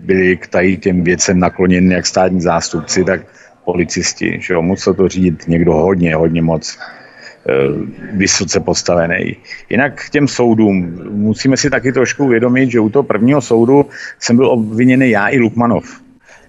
[0.00, 3.20] byli k tady těm věcem nakloněni jak státní zástupci, tak
[3.64, 4.38] policisti.
[4.42, 4.62] Že jo?
[4.62, 7.52] Musel to řídit někdo hodně, hodně moc eh,
[8.12, 9.36] vysoce postavený.
[9.70, 10.98] Jinak k těm soudům.
[11.10, 13.86] Musíme si taky trošku uvědomit, že u toho prvního soudu
[14.18, 16.00] jsem byl obviněný já i Lukmanov.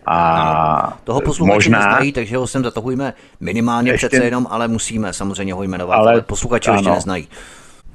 [0.05, 5.13] A toho posluchači možná, neznají, takže ho sem zatahujeme minimálně ještě, přece jenom, ale musíme
[5.13, 7.27] samozřejmě ho jmenovat, ale, ale posluchači ano, ještě neznají.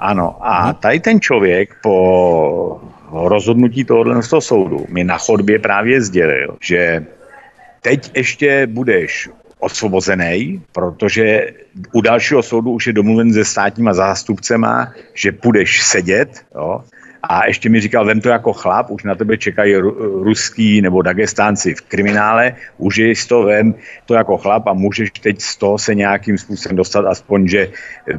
[0.01, 2.81] Ano, a tady ten člověk po
[3.13, 7.07] rozhodnutí tohohle z toho soudu mi na chodbě právě sdělil, že
[7.81, 11.51] teď ještě budeš osvobozený, protože
[11.93, 16.85] u dalšího soudu už je domluven se státníma zástupcema, že půjdeš sedět, jo,
[17.29, 19.77] a ještě mi říkal, vem to jako chlap, už na tebe čekají
[20.23, 23.75] ruský nebo dagestánci v kriminále, užij z to, vem
[24.07, 27.69] to jako chlap a můžeš teď z toho se nějakým způsobem dostat, aspoň, že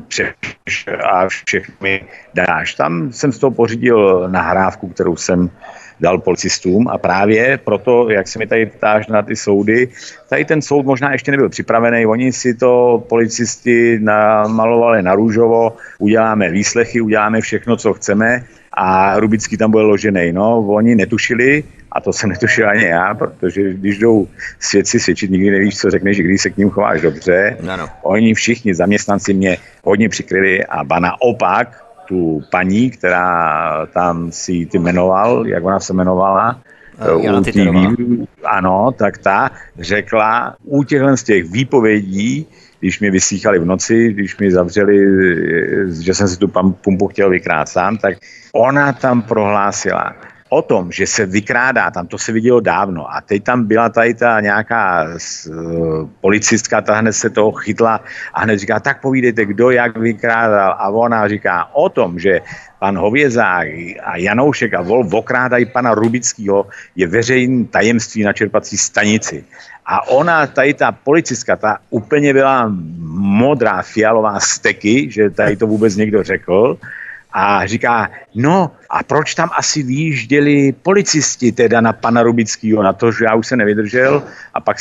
[0.08, 2.76] přeš a všechny dáš.
[2.76, 5.50] Tam jsem z toho pořídil nahrávku, kterou jsem
[6.00, 9.88] dal policistům a právě proto, jak se mi tady ptáš na ty soudy,
[10.30, 16.50] tady ten soud možná ještě nebyl připravený, oni si to policisti namalovali na růžovo, uděláme
[16.50, 18.44] výslechy, uděláme všechno, co chceme
[18.78, 20.32] a Rubický tam byl ložený.
[20.32, 24.28] No, oni netušili, a to jsem netušil ani já, protože když jdou
[24.60, 27.58] svědci svědčit, nikdy nevíš, co řekneš, když se k ním chováš dobře.
[27.70, 27.90] Ano.
[28.02, 34.80] Oni všichni zaměstnanci mě hodně přikryli a ba naopak tu paní, která tam si ty
[34.80, 36.62] jmenoval, jak ona se jmenovala,
[37.16, 37.98] uh, TV,
[38.44, 42.48] ano, tak ta řekla u těchhle z těch výpovědí,
[42.80, 44.98] když mě vysíchali v noci, když mi zavřeli,
[46.04, 46.48] že jsem si tu
[46.82, 48.18] pumpu chtěl vykrát sám, tak
[48.54, 50.16] ona tam prohlásila,
[50.50, 53.14] o tom, že se vykrádá, tam to se vidělo dávno.
[53.14, 58.02] A teď tam byla tady ta nějaká uh, policistka, ta hned se toho chytla
[58.34, 60.76] a hned říká, tak povídejte, kdo jak vykrádal.
[60.80, 62.42] A ona říká o tom, že
[62.80, 63.68] pan Hovězák
[64.04, 69.44] a Janoušek a Vol okrádají pana Rubického, je veřejný tajemství na čerpací stanici.
[69.86, 72.72] A ona, tady ta policistka, ta úplně byla
[73.10, 76.78] modrá, fialová steky, že tady to vůbec někdo řekl
[77.38, 83.12] a říká, no a proč tam asi vyjížděli policisti teda na pana Rubického, na to,
[83.12, 84.24] že já už se nevydržel.
[84.54, 84.78] A pak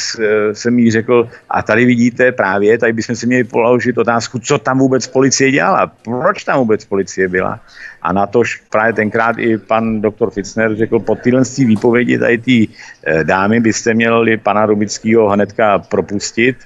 [0.52, 4.78] jsem jí řekl, a tady vidíte právě, tady bychom si měli položit otázku, co tam
[4.78, 7.60] vůbec policie dělala, proč tam vůbec policie byla.
[8.02, 12.68] A na to právě tenkrát i pan doktor Fitzner řekl, po tyhle výpovědi tady ty
[13.06, 16.56] eh, dámy byste měli pana Rubického hnedka propustit,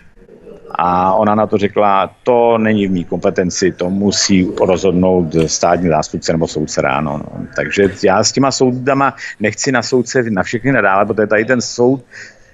[0.82, 6.32] a ona na to řekla, to není v mý kompetenci, to musí rozhodnout státní zástupce
[6.32, 7.18] nebo soudce ráno.
[7.18, 7.46] No.
[7.56, 12.04] Takže já s těma soudama nechci na soudce na všechny nadále, protože tady ten soud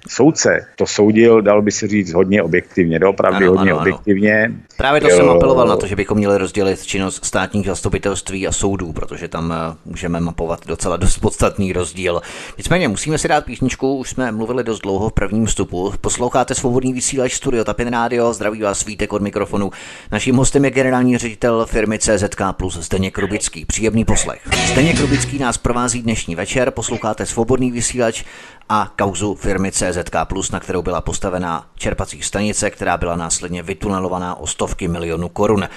[0.09, 4.43] soudce to soudil, dalo by se říct, hodně objektivně, opravdu ano, hodně ano, objektivně.
[4.45, 4.55] Ano.
[4.77, 5.17] Právě to jo.
[5.17, 9.53] jsem apeloval na to, že bychom měli rozdělit činnost státních zastupitelství a soudů, protože tam
[9.53, 12.21] eh, můžeme mapovat docela dost podstatný rozdíl.
[12.57, 15.93] Nicméně musíme si dát písničku, už jsme mluvili dost dlouho v prvním vstupu.
[16.01, 19.71] Posloucháte svobodný vysílač Studio Tapin Radio, zdraví vás Vítek od mikrofonu.
[20.11, 23.65] Naším hostem je generální ředitel firmy CZK Plus Zdeněk Rubický.
[23.65, 24.41] Příjemný poslech.
[24.65, 28.23] Zdeněk Rubický nás provází dnešní večer, posloucháte svobodný vysílač
[28.69, 30.15] a kauzu firmy CZK
[30.51, 35.67] na kterou byla postavená čerpací stanice, která byla následně vytunelovaná o stovky milionů korun.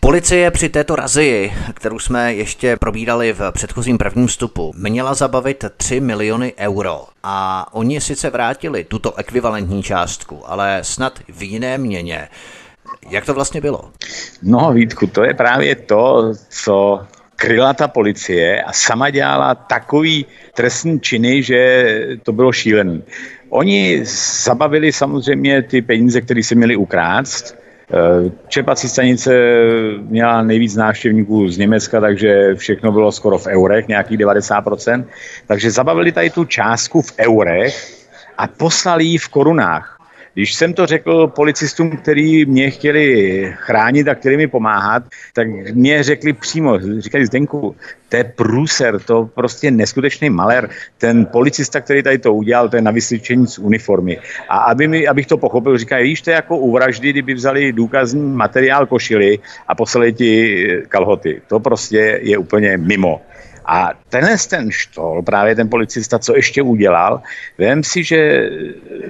[0.00, 6.00] Policie při této razii, kterou jsme ještě probírali v předchozím prvním vstupu, měla zabavit 3
[6.00, 7.04] miliony euro.
[7.22, 12.28] A oni sice vrátili tuto ekvivalentní částku, ale snad v jiné měně.
[13.08, 13.90] Jak to vlastně bylo?
[14.42, 17.00] No Vítku, to je právě to, co
[17.36, 21.58] kryla ta policie a sama dělala takový trestní činy, že
[22.22, 23.00] to bylo šílené.
[23.48, 24.00] Oni
[24.44, 27.56] zabavili samozřejmě ty peníze, které se měli ukrást,
[27.90, 29.30] Eh, čerpací stanice
[30.00, 35.06] měla nejvíc návštěvníků z Německa, takže všechno bylo skoro v eurech, nějakých 90%.
[35.46, 37.94] Takže zabavili tady tu částku v eurech
[38.38, 39.95] a poslali ji v korunách.
[40.36, 46.02] Když jsem to řekl policistům, který mě chtěli chránit a chtěli mi pomáhat, tak mě
[46.02, 47.76] řekli přímo, říkali Zdenku,
[48.08, 50.68] to je průser, to prostě neskutečný maler.
[50.98, 54.18] Ten policista, který tady to udělal, to je na vysvědčení z uniformy.
[54.48, 57.72] A aby mi, abych to pochopil, říká, víš, to je jako u vraždy, kdyby vzali
[57.72, 61.42] důkazní materiál košily a poslali ti kalhoty.
[61.48, 63.20] To prostě je úplně mimo.
[63.66, 67.20] A tenhle ten štol, právě ten policista, co ještě udělal,
[67.58, 68.50] vím si, že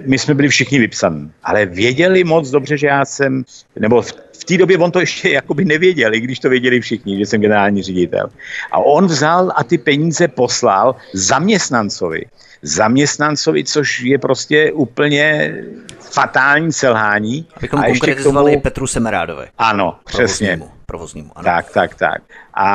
[0.07, 3.45] my jsme byli všichni vypsaní, ale věděli moc dobře, že já jsem,
[3.79, 7.19] nebo v, v té době on to ještě jakoby nevěděl, i když to věděli všichni,
[7.19, 8.27] že jsem generální ředitel.
[8.71, 12.25] A on vzal a ty peníze poslal zaměstnancovi.
[12.63, 15.55] Zaměstnancovi, což je prostě úplně
[16.01, 17.47] fatální selhání.
[17.57, 18.63] Abychom a ještě konkretizovali tomu...
[18.63, 19.47] Petru Semerádovi.
[19.59, 20.47] Ano, přesně.
[20.47, 21.31] Provoznímu provoznímu.
[21.37, 21.45] Ano.
[21.45, 22.21] Tak, tak, tak.
[22.57, 22.69] A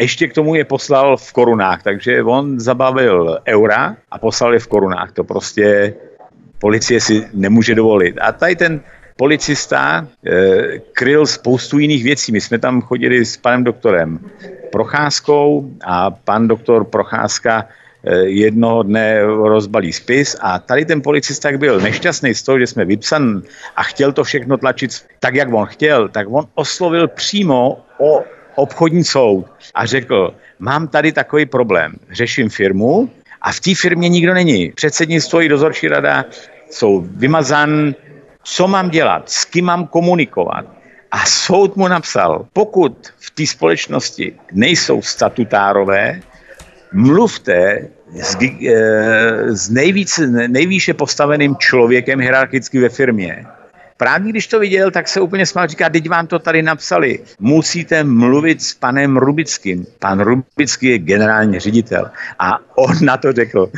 [0.00, 4.66] ještě k tomu je poslal v korunách, takže on zabavil eura a poslal je v
[4.66, 5.12] korunách.
[5.12, 5.94] To prostě
[6.58, 8.16] policie si nemůže dovolit.
[8.20, 8.80] A tady ten
[9.16, 12.32] policista e, kryl spoustu jiných věcí.
[12.32, 14.18] My jsme tam chodili s panem doktorem
[14.72, 17.68] Procházkou a pan doktor Procházka
[18.24, 22.84] jednoho dne rozbalí spis a tady ten policista, jak byl nešťastný z toho, že jsme
[22.84, 23.42] vypsan
[23.76, 29.04] a chtěl to všechno tlačit tak, jak on chtěl, tak on oslovil přímo o obchodní
[29.04, 33.10] soud a řekl, mám tady takový problém, řeším firmu
[33.42, 34.72] a v té firmě nikdo není.
[34.72, 36.24] Předsednictvo i dozorčí rada
[36.70, 37.94] jsou vymazan,
[38.42, 40.66] co mám dělat, s kým mám komunikovat.
[41.10, 46.20] A soud mu napsal, pokud v té společnosti nejsou statutárové,
[46.92, 47.88] mluvte
[48.22, 53.46] s, eh, s nejvíc, nejvýše postaveným člověkem hierarchicky ve firmě
[54.00, 57.18] Právě když to viděl, tak se úplně smál, říká, teď vám to tady napsali.
[57.40, 59.86] Musíte mluvit s panem Rubickým.
[59.98, 62.10] Pan Rubický je generální ředitel.
[62.38, 63.70] A on na to řekl,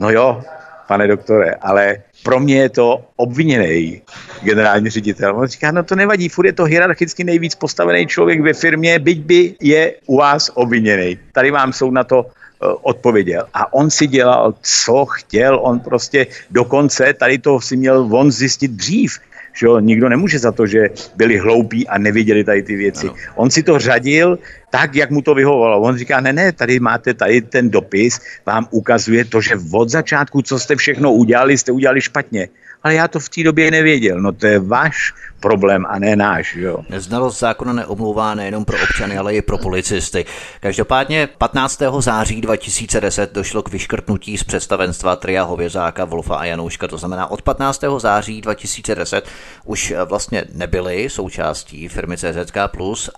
[0.00, 0.42] no jo,
[0.88, 4.02] pane doktore, ale pro mě je to obviněný
[4.42, 5.36] generální ředitel.
[5.36, 9.18] On říká, no to nevadí, furt je to hierarchicky nejvíc postavený člověk ve firmě, byť
[9.20, 11.18] by je u vás obviněný.
[11.32, 12.26] Tady vám soud na to
[12.60, 13.46] odpověděl.
[13.54, 18.70] A on si dělal, co chtěl, on prostě dokonce tady to si měl on zjistit
[18.70, 19.18] dřív,
[19.52, 23.06] že jo, nikdo nemůže za to, že byli hloupí a neviděli tady ty věci.
[23.08, 23.16] Ano.
[23.34, 24.38] On si to řadil
[24.70, 25.80] tak, jak mu to vyhovovalo.
[25.80, 30.42] On říká, ne, ne, tady máte tady ten dopis, vám ukazuje to, že od začátku,
[30.42, 32.48] co jste všechno udělali, jste udělali špatně
[32.82, 34.20] ale já to v té době nevěděl.
[34.20, 36.54] No to je váš problém a ne náš.
[36.54, 36.78] Jo.
[36.96, 40.24] Znalost zákona neomlouvá nejenom pro občany, ale i pro policisty.
[40.60, 41.82] Každopádně 15.
[41.98, 46.88] září 2010 došlo k vyškrtnutí z představenstva Tria Hovězáka, Wolfa a Janouška.
[46.88, 47.84] To znamená, od 15.
[47.98, 49.28] září 2010
[49.64, 52.56] už vlastně nebyly součástí firmy CZK+,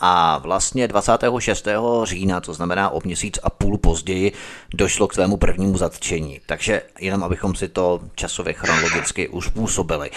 [0.01, 1.69] a vlastně 26.
[2.05, 4.33] října, to znamená o měsíc a půl později,
[4.75, 6.41] došlo k svému prvnímu zatčení.
[6.47, 10.11] Takže jenom abychom si to časově chronologicky už způsobili.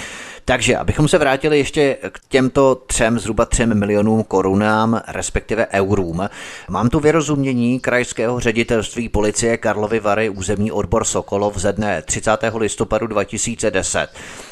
[0.45, 6.29] Takže, abychom se vrátili ještě k těmto třem, zhruba třem milionům korunám, respektive eurům,
[6.69, 12.31] mám tu vyrozumění krajského ředitelství policie Karlovy Vary územní odbor Sokolov ze dne 30.
[12.57, 14.07] listopadu 2010,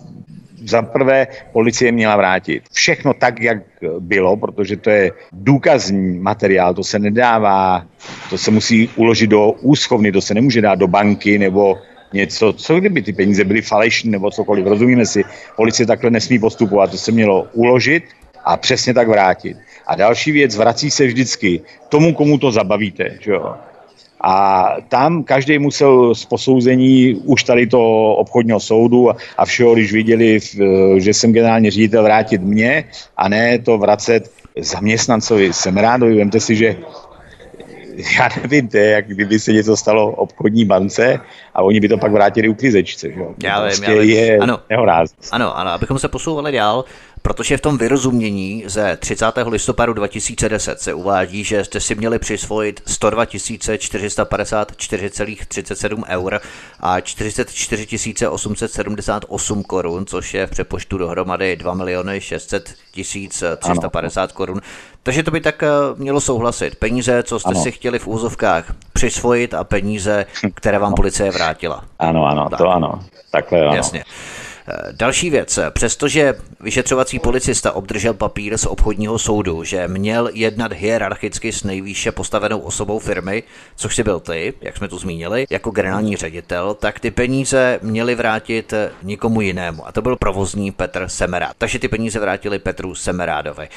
[0.65, 3.59] Za prvé, policie měla vrátit všechno tak, jak
[3.99, 7.87] bylo, protože to je důkazní materiál, to se nedává,
[8.31, 11.79] to se musí uložit do úschovny, to se nemůže dát do banky nebo
[12.13, 15.25] něco, co kdyby ty peníze byly falešné nebo cokoliv, rozumíme si,
[15.57, 18.05] policie takhle nesmí postupovat, to se mělo uložit
[18.49, 19.57] a přesně tak vrátit.
[19.87, 23.21] A další věc, vrací se vždycky tomu, komu to zabavíte.
[23.21, 23.55] Že jo?
[24.21, 27.81] A tam každý musel z posouzení už tady to
[28.15, 30.39] obchodního soudu a všeho, když viděli,
[30.97, 32.85] že jsem generální ředitel, vrátit mě
[33.17, 35.53] a ne to vracet zaměstnancovi.
[35.53, 36.77] Jsem rád, vemte si, že
[38.19, 41.21] já nevím, to je, jak kdyby se něco stalo obchodní bance
[41.55, 43.13] a oni by to pak vrátili uklízečce.
[43.13, 43.21] Že?
[43.43, 44.11] Já vím, prostě já vím.
[44.11, 44.59] je ano,
[45.31, 46.85] ano, ano, abychom se posouvali dál,
[47.29, 49.27] protože v tom vyrozumění ze 30.
[49.47, 56.41] listopadu 2010 se uvádí, že jste si měli přisvojit 102 454,37 eur
[56.81, 62.75] a 44 878 korun, což je v přepočtu dohromady 2 miliony 600
[63.59, 64.61] 350 korun.
[65.03, 66.77] Takže to by tak eh, mělo souhlasit.
[66.77, 67.63] Peníze, co jste ano.
[67.63, 71.85] si chtěli v úzovkách přisvojit a peníze, které vám policie vrátila.
[71.99, 72.59] Ano, ano, tak.
[72.59, 73.01] to ano.
[73.31, 73.77] Takhle ano.
[73.77, 74.05] Jasně.
[74.71, 75.59] Eh, další věc.
[75.71, 82.59] Přestože vyšetřovací policista obdržel papír z obchodního soudu, že měl jednat hierarchicky s nejvýše postavenou
[82.59, 83.43] osobou firmy,
[83.77, 88.15] což si byl ty, jak jsme tu zmínili, jako generální ředitel, tak ty peníze měli
[88.15, 89.87] vrátit nikomu jinému.
[89.87, 91.53] A to byl provozní Petr Semerád.
[91.59, 93.69] Takže ty peníze vrátili Petru Semerádovi.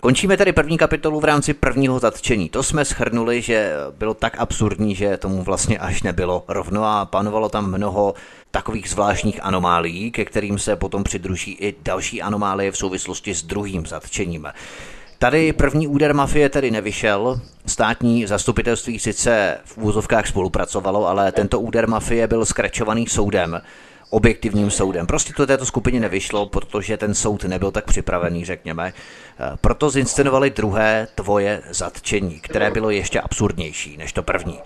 [0.00, 2.48] Končíme tedy první kapitolu v rámci prvního zatčení.
[2.48, 7.48] To jsme schrnuli, že bylo tak absurdní, že tomu vlastně až nebylo rovno a panovalo
[7.48, 8.14] tam mnoho
[8.50, 13.86] takových zvláštních anomálií, ke kterým se potom přidruží i další anomálie v souvislosti s druhým
[13.86, 14.46] zatčením.
[15.18, 17.40] Tady první úder mafie tedy nevyšel.
[17.66, 23.60] Státní zastupitelství sice v úzovkách spolupracovalo, ale tento úder mafie byl skračovaný soudem
[24.10, 25.06] objektivním soudem.
[25.06, 28.92] Prostě to této skupině nevyšlo, protože ten soud nebyl tak připravený, řekněme.
[29.60, 34.58] Proto zinscenovali druhé tvoje zatčení, které bylo ještě absurdnější než to první.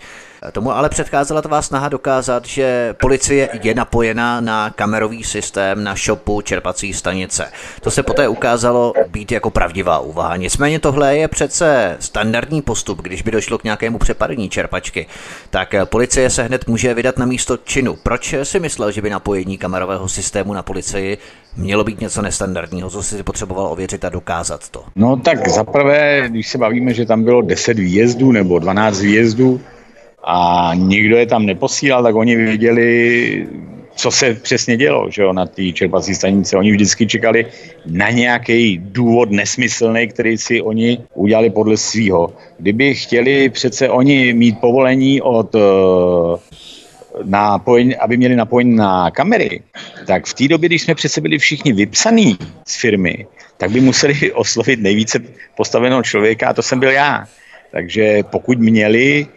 [0.51, 6.41] Tomu ale předcházela tvá snaha dokázat, že policie je napojená na kamerový systém na shopu
[6.41, 7.51] čerpací stanice.
[7.81, 10.37] To se poté ukázalo být jako pravdivá úvaha.
[10.37, 15.05] Nicméně tohle je přece standardní postup, když by došlo k nějakému přepadení čerpačky.
[15.49, 17.95] Tak policie se hned může vydat na místo činu.
[18.03, 21.17] Proč si myslel, že by napojení kamerového systému na policii
[21.57, 24.83] mělo být něco nestandardního, co si potřeboval ověřit a dokázat to?
[24.95, 29.61] No tak zaprvé, když se bavíme, že tam bylo 10 výjezdů nebo 12 výjezdů,
[30.23, 33.47] a nikdo je tam neposílal, tak oni věděli,
[33.95, 36.55] co se přesně dělo že jo, na té čerpací stanici.
[36.55, 37.45] Oni vždycky čekali
[37.85, 42.33] na nějaký důvod nesmyslný, který si oni udělali podle svého.
[42.59, 45.59] Kdyby chtěli přece oni mít povolení od eh,
[47.23, 49.61] napojení, aby měli napojení na kamery,
[50.07, 54.31] tak v té době, když jsme přece byli všichni vypsaní z firmy, tak by museli
[54.31, 55.19] oslovit nejvíce
[55.57, 57.25] postaveného člověka a to jsem byl já.
[57.71, 59.27] Takže pokud měli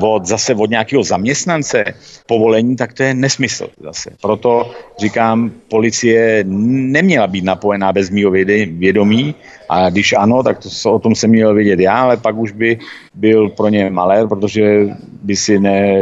[0.00, 1.84] od, zase od nějakého zaměstnance
[2.26, 4.10] povolení, tak to je nesmysl zase.
[4.20, 8.30] Proto říkám, policie neměla být napojená bez mýho
[8.66, 9.34] vědomí
[9.68, 12.78] a když ano, tak to, o tom jsem měl vědět já, ale pak už by
[13.14, 14.88] byl pro ně malé, protože
[15.22, 15.98] by si ne,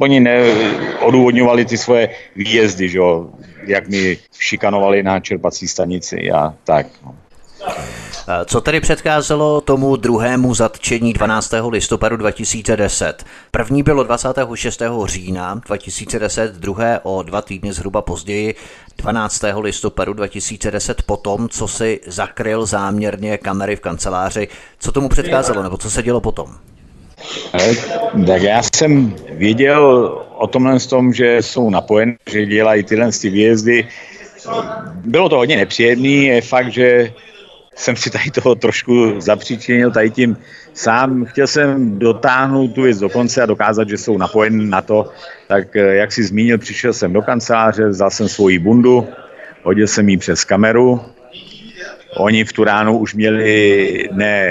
[0.00, 3.30] oni neodůvodňovali ty svoje výjezdy, že jo,
[3.66, 6.86] jak mi šikanovali na čerpací stanici a tak.
[7.04, 7.14] No.
[8.44, 11.54] Co tedy předcházelo tomu druhému zatčení 12.
[11.68, 13.24] listopadu 2010?
[13.50, 14.82] První bylo 26.
[15.04, 18.54] října 2010, druhé o dva týdny zhruba později
[18.98, 19.44] 12.
[19.60, 24.48] listopadu 2010 potom, co si zakryl záměrně kamery v kanceláři.
[24.78, 26.54] Co tomu předcházelo, nebo co se dělo potom?
[28.26, 29.84] Tak já jsem věděl
[30.38, 33.88] o tomhle tom, že jsou napojeni, že dělají tyhle ty výjezdy.
[35.04, 37.12] Bylo to hodně nepříjemný, je fakt, že
[37.76, 40.36] jsem si tady toho trošku zapříčinil tady tím
[40.74, 41.24] sám.
[41.24, 45.10] Chtěl jsem dotáhnout tu věc do konce a dokázat, že jsou napojeni na to.
[45.46, 49.08] Tak eh, jak si zmínil, přišel jsem do kanceláře, vzal jsem svoji bundu,
[49.62, 51.00] hodil jsem ji přes kameru.
[52.16, 54.48] Oni v tu ránu už měli ne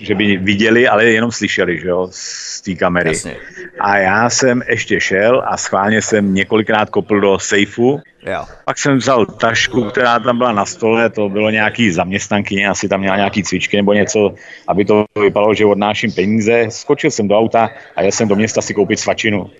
[0.00, 3.10] že by viděli, ale jenom slyšeli, že jo, z té kamery.
[3.10, 3.36] Jasně.
[3.80, 8.00] A já jsem ještě šel a schválně jsem několikrát kopl do sejfu.
[8.26, 8.44] Jo.
[8.64, 13.00] Pak jsem vzal tašku, která tam byla na stole, to bylo nějaký zaměstnankyně, asi tam
[13.00, 14.34] měla nějaký cvičky nebo něco,
[14.68, 16.66] aby to vypadalo, že odnáším peníze.
[16.68, 19.50] Skočil jsem do auta a jel jsem do města si koupit svačinu.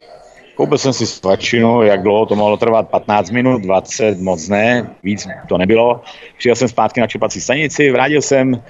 [0.55, 5.28] Koupil jsem si svačinu, jak dlouho to mohlo trvat, 15 minut, 20, moc ne, víc
[5.49, 6.03] to nebylo.
[6.39, 8.62] Přijel jsem zpátky na čepací stanici, vrátil jsem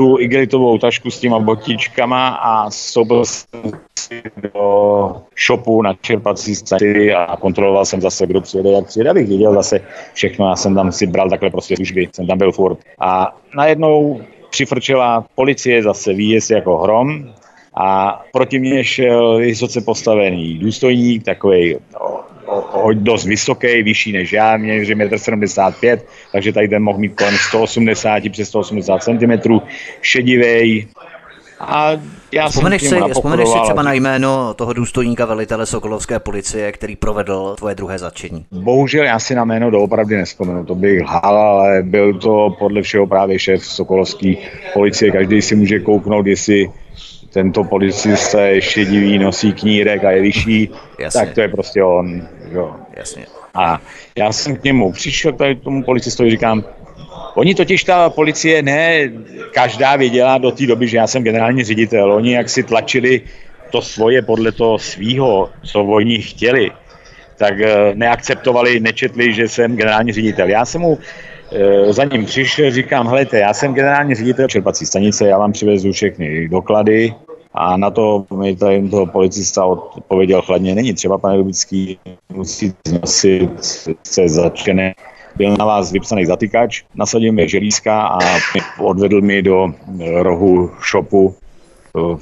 [0.00, 3.60] tu igelitovou tašku s těma botičkama a sobil jsem
[3.98, 9.28] si do shopu na čerpací stanici a kontroloval jsem zase, kdo přijede, jak přijede, abych
[9.28, 9.80] viděl zase
[10.12, 10.48] všechno.
[10.48, 12.78] Já jsem tam si bral takhle prostě služby, jsem tam byl furt.
[13.00, 14.20] A najednou
[14.50, 17.34] přifrčela policie zase výjezd jako hrom,
[17.74, 21.76] a proti mně šel vysoce postavený důstojník, takový
[22.92, 25.98] dost vysoký, vyšší než já, měří 1,75 m,
[26.32, 29.60] takže tady ten mohl mít kolem 180, přes 180 cm,
[30.02, 30.86] šedivej,
[31.60, 31.92] a
[32.32, 37.54] já vzpomeneš si, vzpomeneš si třeba na jméno toho důstojníka velitele Sokolovské policie, který provedl
[37.58, 38.46] tvoje druhé zatčení?
[38.52, 43.06] Bohužel já si na jméno doopravdy nespomenu, to bych lhal, ale byl to podle všeho
[43.06, 44.34] právě šéf Sokolovské
[44.72, 45.12] policie.
[45.12, 46.70] Každý si může kouknout, jestli
[47.32, 51.20] tento policista je šedivý, nosí knírek a je vyšší, Jasně.
[51.20, 52.22] tak to je prostě on.
[52.50, 52.76] Jo.
[52.96, 53.26] Jasně.
[53.54, 53.80] A
[54.16, 56.64] já jsem k němu přišel, tady tomu policistovi říkám,
[57.34, 59.10] Oni totiž ta policie ne
[59.54, 62.12] každá věděla do té doby, že já jsem generální ředitel.
[62.12, 63.20] Oni jak si tlačili
[63.70, 66.70] to svoje podle toho svýho, co oni chtěli,
[67.36, 70.48] tak eh, neakceptovali, nečetli, že jsem generální ředitel.
[70.48, 70.98] Já jsem mu
[71.52, 75.92] e, za ním přišel, říkám, helejte, já jsem generální ředitel čerpací stanice, já vám přivezu
[75.92, 77.14] všechny doklady,
[77.54, 81.98] a na to mi tady toho policista odpověděl chladně, není třeba, pane Rubický,
[82.32, 83.50] musí nosit
[84.02, 84.94] se začené
[85.36, 88.18] byl na vás vypsaný zatykač, nasadil mi želízka a
[88.78, 89.68] odvedl mi do
[90.22, 91.34] rohu šopu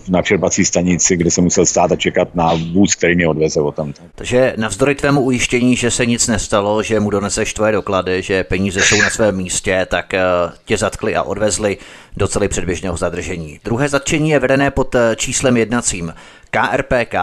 [0.08, 3.72] na čerpací stanici, kde jsem musel stát a čekat na vůz, který mě odveze o
[3.72, 3.92] tam.
[4.14, 8.80] Takže navzdory tvému ujištění, že se nic nestalo, že mu doneseš tvoje doklady, že peníze
[8.80, 10.22] jsou na svém místě, tak eh,
[10.64, 11.76] tě zatkli a odvezli
[12.16, 13.60] do celé předběžného zadržení.
[13.64, 16.14] Druhé zatčení je vedené pod eh, číslem jednacím
[16.50, 17.14] KRPK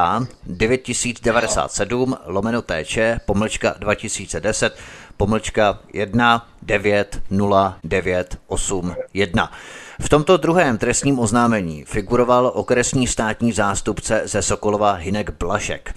[0.45, 4.77] 9097 lomeno TČ pomlčka 2010
[5.17, 9.51] pomlčka 1 9 0 9 8 1.
[9.99, 15.93] V tomto druhém trestním oznámení figuroval okresní státní zástupce ze Sokolova Hinek Blašek.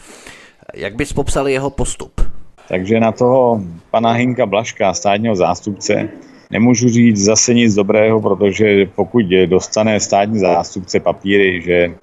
[0.74, 2.20] Jak bys popsal jeho postup?
[2.68, 6.08] Takže na toho pana Hinka Blaška, státního zástupce,
[6.50, 11.94] nemůžu říct zase nic dobrého, protože pokud dostane státní zástupce papíry, že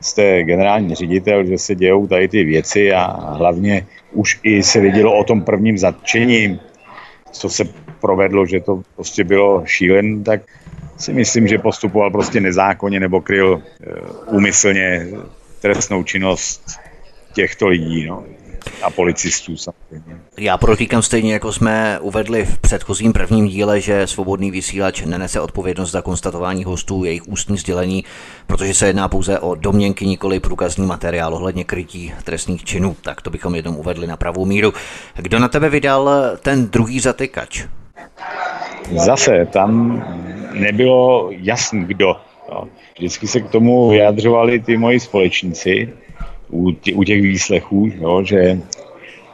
[0.00, 5.18] jste generální ředitel, že se dějou tady ty věci a hlavně už i se vidělo
[5.18, 6.60] o tom prvním zatčení,
[7.30, 7.64] co se
[8.00, 10.40] provedlo, že to prostě bylo šílen, tak
[11.00, 13.86] si myslím, že postupoval prostě nezákonně nebo kryl eh,
[14.26, 15.06] úmyslně
[15.60, 16.62] trestnou činnost
[17.32, 18.06] těchto lidí.
[18.06, 18.24] No
[18.82, 20.20] a policistů samozřejmě.
[20.38, 25.90] Já protýkám stejně, jako jsme uvedli v předchozím prvním díle, že svobodný vysílač nenese odpovědnost
[25.90, 28.04] za konstatování hostů jejich ústní sdělení,
[28.46, 32.96] protože se jedná pouze o domněnky, nikoli průkazní materiál ohledně krytí trestných činů.
[33.02, 34.72] Tak to bychom jednou uvedli na pravou míru.
[35.16, 36.10] Kdo na tebe vydal
[36.42, 37.66] ten druhý zatykač?
[38.88, 40.04] Zase tam
[40.52, 42.16] nebylo jasný, kdo.
[42.98, 45.88] Vždycky se k tomu vyjadřovali ty moji společníci,
[46.50, 48.60] u, tě, u těch výslechů, jo, že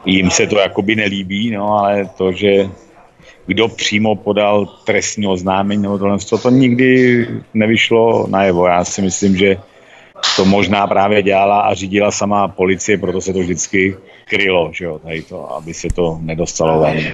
[0.05, 2.69] jim se to jakoby nelíbí, no, ale to, že
[3.45, 8.67] kdo přímo podal trestní oznámení nebo tohle, to, to nikdy nevyšlo najevo.
[8.67, 9.57] Já si myslím, že
[10.35, 13.95] to možná právě dělala a řídila sama policie, proto se to vždycky
[14.25, 17.11] krylo, že jo, tady to, aby se to nedostalo ven.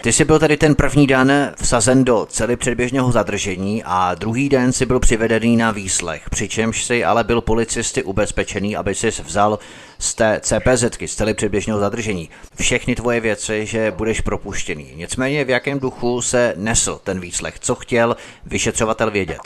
[0.00, 4.72] Ty jsi byl tady ten první den vsazen do celý předběžného zadržení a druhý den
[4.72, 9.58] si byl přivedený na výslech, přičemž si ale byl policisty ubezpečený, aby si vzal
[9.98, 12.30] z té CPZky, z celý předběžného zadržení,
[12.60, 14.86] všechny tvoje věci, že budeš propuštěný.
[14.96, 17.58] Nicméně v jakém duchu se nesl ten výslech?
[17.58, 19.40] Co chtěl vyšetřovatel vědět?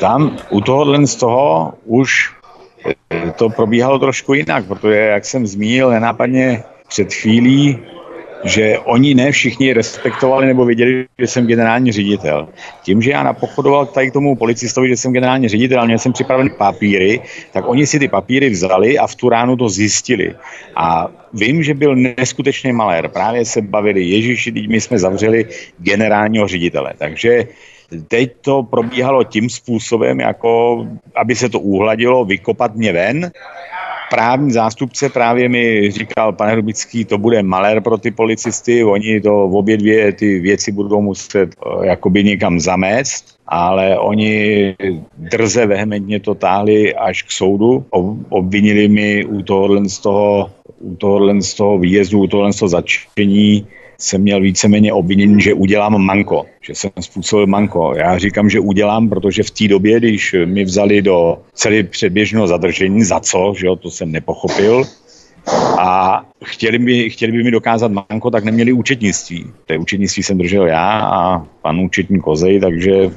[0.00, 2.34] Tam u tohohle z toho už
[3.36, 7.78] to probíhalo trošku jinak, protože, jak jsem zmínil nenápadně před chvílí,
[8.44, 12.48] že oni ne všichni respektovali nebo věděli, že jsem generální ředitel.
[12.82, 16.12] Tím, že já napochodoval tady k tomu policistovi, že jsem generální ředitel, ale měl jsem
[16.12, 17.20] připravené papíry,
[17.52, 20.34] tak oni si ty papíry vzali a v tu ránu to zjistili.
[20.76, 23.08] A vím, že byl neskutečný malér.
[23.08, 25.46] Právě se bavili, Ježíši, teď my jsme zavřeli
[25.78, 26.92] generálního ředitele.
[26.98, 27.44] Takže
[28.08, 33.30] teď to probíhalo tím způsobem, jako aby se to uhladilo, vykopat mě ven
[34.10, 39.48] právní zástupce právě mi říkal, pane Rubický, to bude malér pro ty policisty, oni to
[39.48, 44.74] v obě dvě ty věci budou muset eh, jakoby někam zamést, ale oni
[45.18, 47.84] drze vehementně to táhli až k soudu.
[48.28, 52.68] Obvinili mi u tohohle z toho, u tohohle z toho výjezdu, u tohohle z toho
[52.68, 53.66] začení
[53.98, 57.94] jsem měl víceméně obvinění, že udělám manko, že jsem způsobil manko.
[57.96, 63.04] Já říkám, že udělám, protože v té době, když mi vzali do celé předběžného zadržení,
[63.04, 64.84] za co, že jo, to jsem nepochopil,
[65.78, 69.46] a chtěli by, chtěli by mi dokázat manko, tak neměli účetnictví.
[69.66, 73.10] To účetnictví jsem držel já a pan účetní Kozej, takže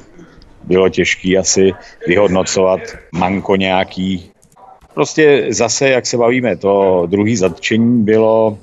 [0.64, 1.72] bylo těžké asi
[2.06, 2.80] vyhodnocovat
[3.12, 4.30] manko nějaký.
[4.94, 8.58] Prostě zase, jak se bavíme, to druhý zatčení bylo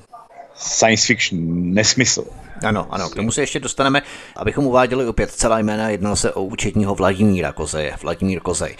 [0.58, 1.40] science fiction,
[1.74, 2.24] nesmysl.
[2.64, 4.02] Ano, ano, k tomu se ještě dostaneme,
[4.36, 8.76] abychom uváděli opět celá jména, jednalo se o účetního Vladimíra Kozeje, Vladimír Kozej.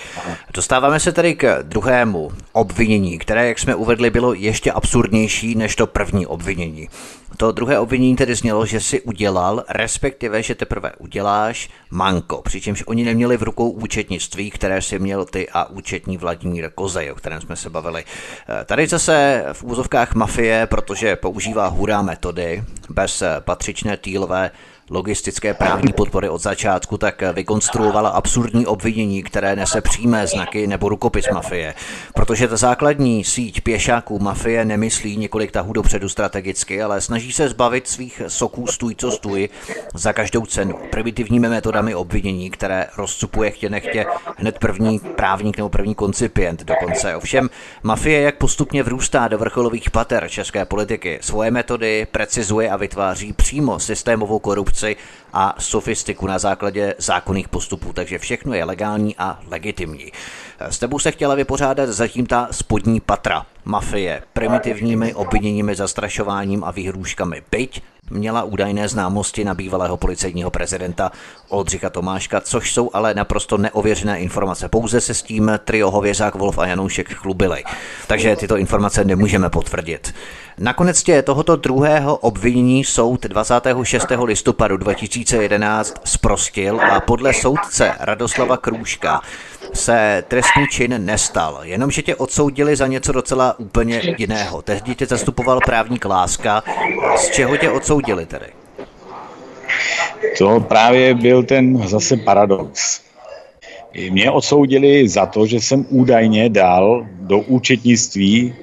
[0.54, 5.88] Dostáváme se tedy k druhému obvinění, které, jak jsme uvedli, bylo ještě absurdnější než to
[5.88, 6.90] první obvinění.
[7.38, 13.06] To druhé obvinění tedy znělo, že si udělal, respektive, že teprve uděláš manko, přičemž oni
[13.06, 17.56] neměli v rukou účetnictví, které si měl ty a účetní Vladimír Kozej, o kterém jsme
[17.56, 18.04] se bavili.
[18.50, 24.52] Eh, tady zase v úzovkách mafie, protože používá hurá metody, bez patřičné týlové
[24.90, 31.26] logistické právní podpory od začátku, tak vykonstruovala absurdní obvinění, které nese přímé znaky nebo rukopis
[31.34, 31.74] mafie.
[32.14, 37.88] Protože ta základní síť pěšáků mafie nemyslí několik tahů dopředu strategicky, ale snaží se zbavit
[37.88, 39.50] svých soků stůj co stůj
[39.94, 40.80] za každou cenu.
[40.92, 44.06] Primitivními metodami obvinění, které rozcupuje chtě nechtě
[44.38, 47.16] hned první právník nebo první koncipient dokonce.
[47.16, 47.50] Ovšem,
[47.84, 53.80] mafie jak postupně vrůstá do vrcholových pater české politiky, svoje metody precizuje a vytváří přímo
[53.80, 54.96] systémovou korupci korupci
[55.34, 60.12] a sofistiku na základě zákonných postupů, takže všechno je legální a legitimní.
[60.60, 67.44] S tebou se chtěla vypořádat zatím ta spodní patra mafie, primitivními obviněními, zastrašováním a výhrůžkami.
[67.52, 71.12] Byť měla údajné známosti na bývalého policejního prezidenta
[71.50, 74.70] Oldřicha Tomáška, což jsou ale naprosto neověřené informace.
[74.70, 77.64] Pouze se s tím trio Hověřák, Wolf a Janoušek chlubili.
[78.08, 80.14] Takže tyto informace nemůžeme potvrdit.
[80.58, 84.06] Nakonec tě tohoto druhého obvinění soud 26.
[84.24, 89.22] listopadu 2011 zprostil a podle soudce Radoslava Krůžka
[89.78, 94.62] se trestný čin nestal, jenomže tě odsoudili za něco docela úplně jiného.
[94.62, 96.64] Tehdy tě zastupoval právník Láska.
[97.18, 98.46] Z čeho tě odsoudili tedy?
[100.38, 103.02] To právě byl ten zase paradox.
[104.10, 108.56] Mě odsoudili za to, že jsem údajně dal do účetnictví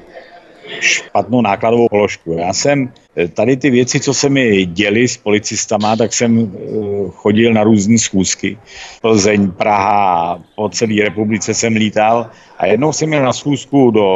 [0.81, 2.37] špatnou nákladovou položku.
[2.39, 2.93] Já jsem
[3.35, 6.71] tady ty věci, co se mi děli s policistama, tak jsem eh,
[7.11, 8.59] chodil na různé schůzky.
[9.03, 14.09] Plzeň, Praha, po celé republice jsem lítal a jednou jsem měl na schůzku do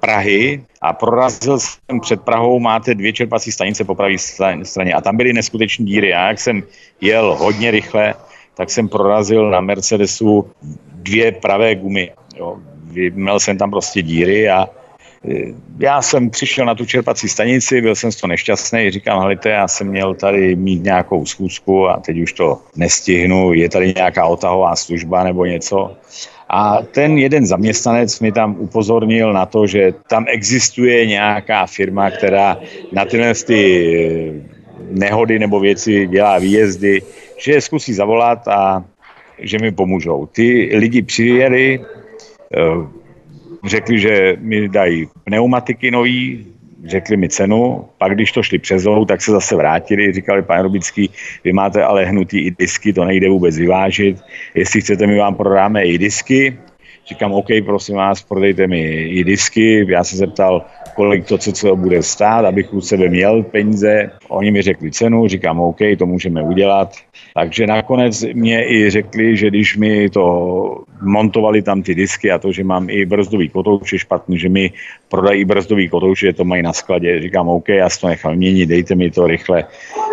[0.00, 4.18] Prahy a prorazil jsem před Prahou, máte dvě čerpací stanice po pravé
[4.62, 6.14] straně a tam byly neskutečné díry.
[6.14, 6.62] A jak jsem
[7.00, 8.14] jel hodně rychle,
[8.56, 10.50] tak jsem prorazil na Mercedesu
[10.92, 12.10] dvě pravé gumy.
[12.36, 12.56] Jo.
[13.14, 14.68] Měl jsem tam prostě díry a
[15.78, 19.68] já jsem přišel na tu čerpací stanici, byl jsem z toho nešťastný, říkám, hejte, já
[19.68, 24.76] jsem měl tady mít nějakou schůzku a teď už to nestihnu, je tady nějaká otahová
[24.76, 25.96] služba nebo něco.
[26.48, 32.58] A ten jeden zaměstnanec mi tam upozornil na to, že tam existuje nějaká firma, která
[32.92, 34.42] na tyhle ty
[34.90, 37.02] nehody nebo věci dělá výjezdy,
[37.38, 38.84] že je zkusí zavolat a
[39.38, 40.26] že mi pomůžou.
[40.26, 41.80] Ty lidi přijeli,
[42.56, 42.99] eh,
[43.64, 46.46] řekli, že mi dají pneumatiky nový,
[46.84, 50.62] řekli mi cenu, pak když to šli přes louh, tak se zase vrátili, říkali, pane
[50.62, 51.10] Rubický,
[51.44, 54.16] vy máte ale hnutý i disky, to nejde vůbec vyvážit,
[54.54, 56.58] jestli chcete, my vám prodáme i disky,
[57.10, 59.86] Říkám, OK, prosím vás, prodejte mi i disky.
[59.88, 64.10] Já se zeptal, kolik to co bude stát, abych u sebe měl peníze.
[64.28, 66.92] Oni mi řekli cenu, říkám, OK, to můžeme udělat.
[67.34, 70.24] Takže nakonec mě i řekli, že když mi to
[71.02, 74.72] montovali tam ty disky a to, že mám i brzdový kotouč je špatný, že mi
[75.08, 77.20] prodají brzdový kotouč, že to mají na skladě.
[77.22, 79.64] Říkám, OK, já si to nechám měnit, dejte mi to rychle,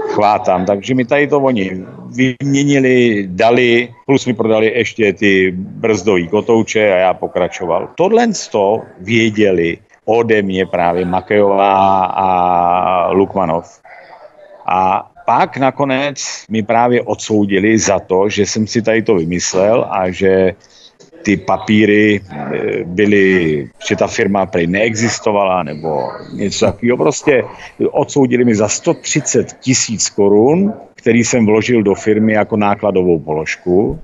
[0.08, 0.66] chvátám.
[0.66, 1.72] Takže mi tady to oni
[2.16, 7.90] vyměnili, dali, plus mi prodali ještě ty brzdový kotouče a já pokračoval.
[7.96, 9.78] Tohle to věděli
[10.08, 12.28] ode mě právě Makejová a
[13.12, 13.82] Lukmanov.
[14.66, 20.12] A pak nakonec mi právě odsoudili za to, že jsem si tady to vymyslel a
[20.12, 20.56] že
[21.24, 26.98] ty papíry eh, byly, že ta firma prej neexistovala nebo něco takového.
[26.98, 27.44] Prostě
[27.92, 34.00] odsoudili mi za 130 tisíc korun, který jsem vložil do firmy jako nákladovou položku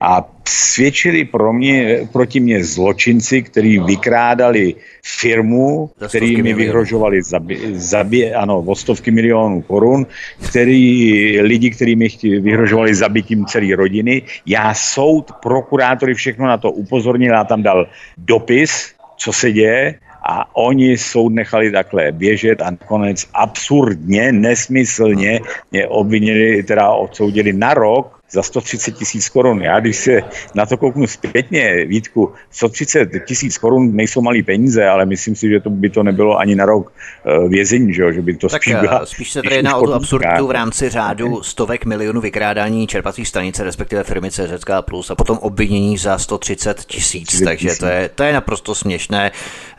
[0.00, 4.74] a svědčili pro mě, proti mě zločinci, kteří vykrádali
[5.04, 10.06] firmu, který mi vyhrožovali zabi, zabi, ano, o stovky milionů korun,
[10.48, 14.22] který, lidi, kteří mi vyhrožovali zabitím celé rodiny.
[14.46, 17.86] Já soud, prokurátory, všechno na to upozornil, já tam dal
[18.18, 19.94] dopis, co se děje
[20.28, 25.40] a oni soud nechali takhle běžet a nakonec absurdně, nesmyslně
[25.72, 29.62] mě obvinili, teda odsoudili na rok za 130 tisíc korun.
[29.62, 30.20] Já když se
[30.54, 35.60] na to kouknu zpětně, Vítku, 130 tisíc korun nejsou malý peníze, ale myslím si, že
[35.60, 36.92] to by to nebylo ani na rok
[37.24, 39.86] eh, vězení, že, že by to tak spíš eh, byla, spíš se tady jedná o
[39.86, 45.14] tu absurditu v rámci řádu stovek milionů vykrádání čerpací stanice, respektive firmy CZK Plus a
[45.14, 49.30] potom obvinění za 130 tisíc, takže to je, to je naprosto směšné.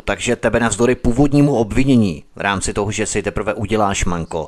[0.06, 4.48] Takže tebe navzdory původnímu obvinění v rámci toho, že si teprve uděláš manko,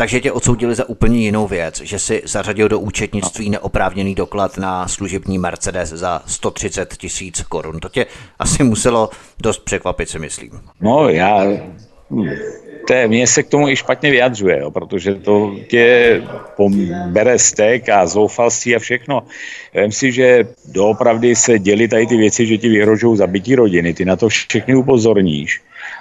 [0.00, 4.88] takže tě odsoudili za úplně jinou věc, že si zařadil do účetnictví neoprávněný doklad na
[4.88, 7.80] služební Mercedes za 130 tisíc korun.
[7.80, 8.06] To tě
[8.38, 9.10] asi muselo
[9.42, 10.50] dost překvapit, si myslím.
[10.80, 11.44] No, já
[12.86, 16.22] to je, mě se k tomu i špatně vyjadřuje, jo, protože to tě
[17.06, 19.22] bere stek a zoufalství a všechno.
[19.74, 24.04] Vím si, že doopravdy se děli tady ty věci, že ti vyhrožují zabití rodiny, ty
[24.04, 25.60] na to všechny upozorníš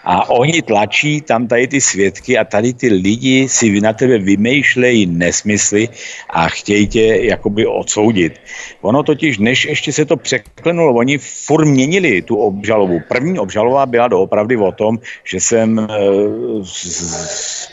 [0.10, 5.06] a oni tlačí tam tady ty svědky a tady ty lidi si na tebe vymýšlejí
[5.06, 5.90] nesmysly
[6.30, 8.42] a chtějí tě jakoby odsoudit.
[8.82, 13.00] Ono totiž, než ještě se to překlenulo, oni furt měnili tu obžalobu.
[13.08, 15.86] První obžaloba byla doopravdy o tom, že jsem e,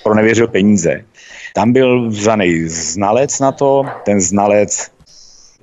[0.05, 1.05] pronevěřil peníze.
[1.55, 4.96] Tam byl vzaný znalec na to, ten znalec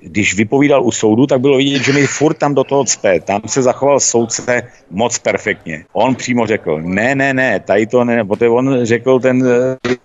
[0.04, 3.20] když vypovídal u soudu, tak bylo vidět, že mi furt tam do toho cpe.
[3.20, 5.84] Tam se zachoval soudce moc perfektně.
[5.92, 9.96] On přímo řekl, ne, ne, ne, tady to ne, protože on řekl ten eh,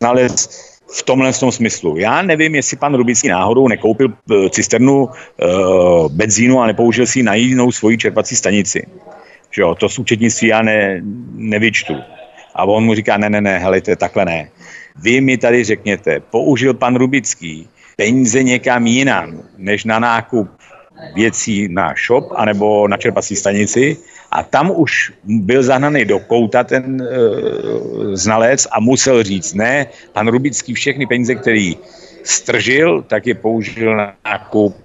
[0.00, 0.48] znalec
[0.98, 1.96] v tomhle tom smyslu.
[1.96, 7.34] Já nevím, jestli pan Rubický náhodou nekoupil eh, cisternu uh, benzínu a nepoužil si na
[7.34, 8.86] jinou svoji čerpací stanici.
[9.50, 11.00] Že jo, to z účetnictví já ne,
[11.34, 11.94] nevyčtu.
[12.54, 14.50] A on mu říká, ne, ne, ne, helejte, takhle ne.
[15.02, 17.68] Vy mi tady řekněte, použil pan Rubický
[17.98, 20.48] peníze někam jinam, než na nákup
[21.14, 23.96] věcí na shop anebo na čerpací stanici
[24.30, 27.06] a tam už byl zahnaný do kouta ten e,
[28.16, 31.76] znalec a musel říct ne, pan Rubický všechny peníze, který
[32.24, 34.76] stržil, tak je použil na nákup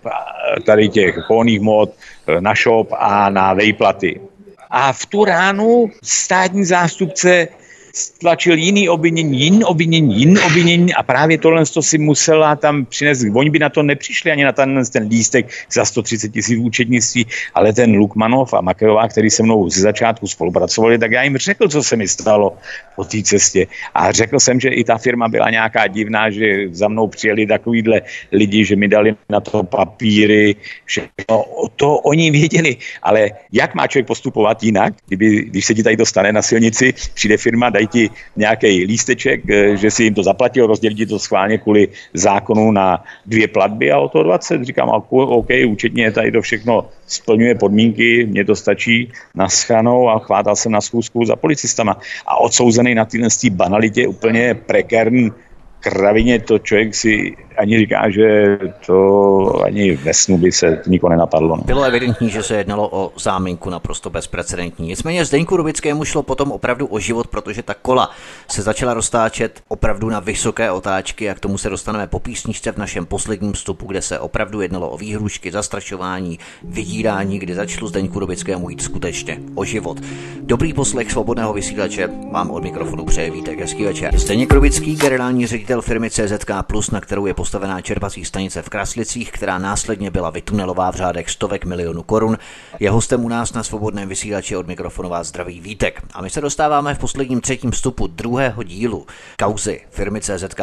[0.65, 4.21] tady těch polných mod e, na shop a na vejplaty.
[4.69, 7.47] A v tu ránu státní zástupce
[7.93, 13.25] stlačil jiný obvinění, jiný obvinění, jiný obvinění a právě tohle to si musela tam přinést.
[13.33, 17.73] Oni by na to nepřišli ani na ten, ten lístek za 130 tisíc účetnictví, ale
[17.73, 21.83] ten Lukmanov a Makejová, který se mnou ze začátku spolupracovali, tak já jim řekl, co
[21.83, 22.57] se mi stalo
[22.95, 23.67] po té cestě.
[23.93, 28.01] A řekl jsem, že i ta firma byla nějaká divná, že za mnou přijeli takovýhle
[28.31, 30.55] lidi, že mi dali na to papíry,
[30.87, 35.83] že no, to oni věděli, ale jak má člověk postupovat jinak, kdyby, když se ti
[35.83, 40.23] tady dostane na silnici, přijde firma, dají ti nějaký lísteček, eh, že si jim to
[40.23, 44.63] zaplatil, rozdělí to schválně kvůli zákonu na dvě platby a o to 20.
[44.63, 50.55] Říkám, OK, účetně tady to všechno splňuje podmínky, mně to stačí na schanou a chvátal
[50.55, 51.97] jsem na schůzku za policistama.
[52.27, 55.31] A odsouzený na tyhle banalitě úplně prekérní
[55.79, 61.55] kravině to člověk si ani říká, že to ani ve snu by se nikoho nenapadlo.
[61.55, 61.63] No.
[61.63, 64.87] Bylo evidentní, že se jednalo o záminku naprosto bezprecedentní.
[64.87, 68.09] Nicméně Zdeňku Rubickému šlo potom opravdu o život, protože ta kola
[68.47, 72.77] se začala roztáčet opravdu na vysoké otáčky a k tomu se dostaneme po písničce v
[72.77, 78.69] našem posledním vstupu, kde se opravdu jednalo o výhrušky, zastrašování, vydírání, kdy začalo Zdeňku Rubickému
[78.69, 80.01] jít skutečně o život.
[80.41, 84.17] Dobrý poslech svobodného vysílače vám od mikrofonu přeje Vítek, hezký večer.
[84.17, 86.49] Zdeněk Rubický, generální ředitel firmy CZK+,
[86.91, 91.65] na kterou je postavená čerpací stanice v Kraslicích, která následně byla vytunelová v řádech stovek
[91.65, 92.37] milionů korun.
[92.79, 96.01] Je hostem u nás na svobodném vysílači od mikrofonu vás zdraví Vítek.
[96.13, 99.07] A my se dostáváme v posledním třetím vstupu druhého dílu
[99.39, 100.61] kauzy firmy CZK+.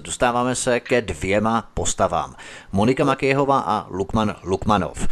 [0.00, 2.34] Dostáváme se ke dvěma postavám.
[2.72, 5.08] Monika Makejhová a Lukman Lukmanov.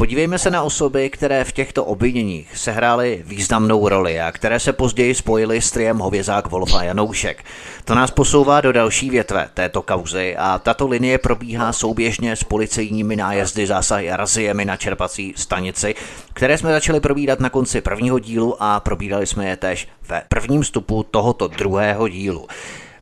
[0.00, 5.14] Podívejme se na osoby, které v těchto obviněních sehrály významnou roli a které se později
[5.14, 7.44] spojily s triem Hovězák, Wolf a Janoušek.
[7.84, 13.16] To nás posouvá do další větve této kauzy a tato linie probíhá souběžně s policejními
[13.16, 15.94] nájezdy, zásahy a raziemi na čerpací stanici,
[16.32, 20.64] které jsme začali probídat na konci prvního dílu a probídali jsme je též ve prvním
[20.64, 22.46] stupu tohoto druhého dílu.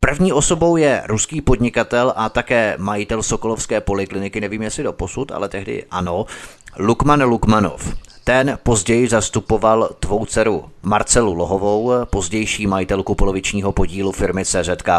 [0.01, 5.49] První osobou je ruský podnikatel a také majitel Sokolovské polikliniky, nevím jestli do posud, ale
[5.49, 6.25] tehdy ano,
[6.77, 7.95] Lukman Lukmanov.
[8.23, 14.89] Ten později zastupoval tvou dceru Marcelu Lohovou, pozdější majitelku polovičního podílu firmy CZK+.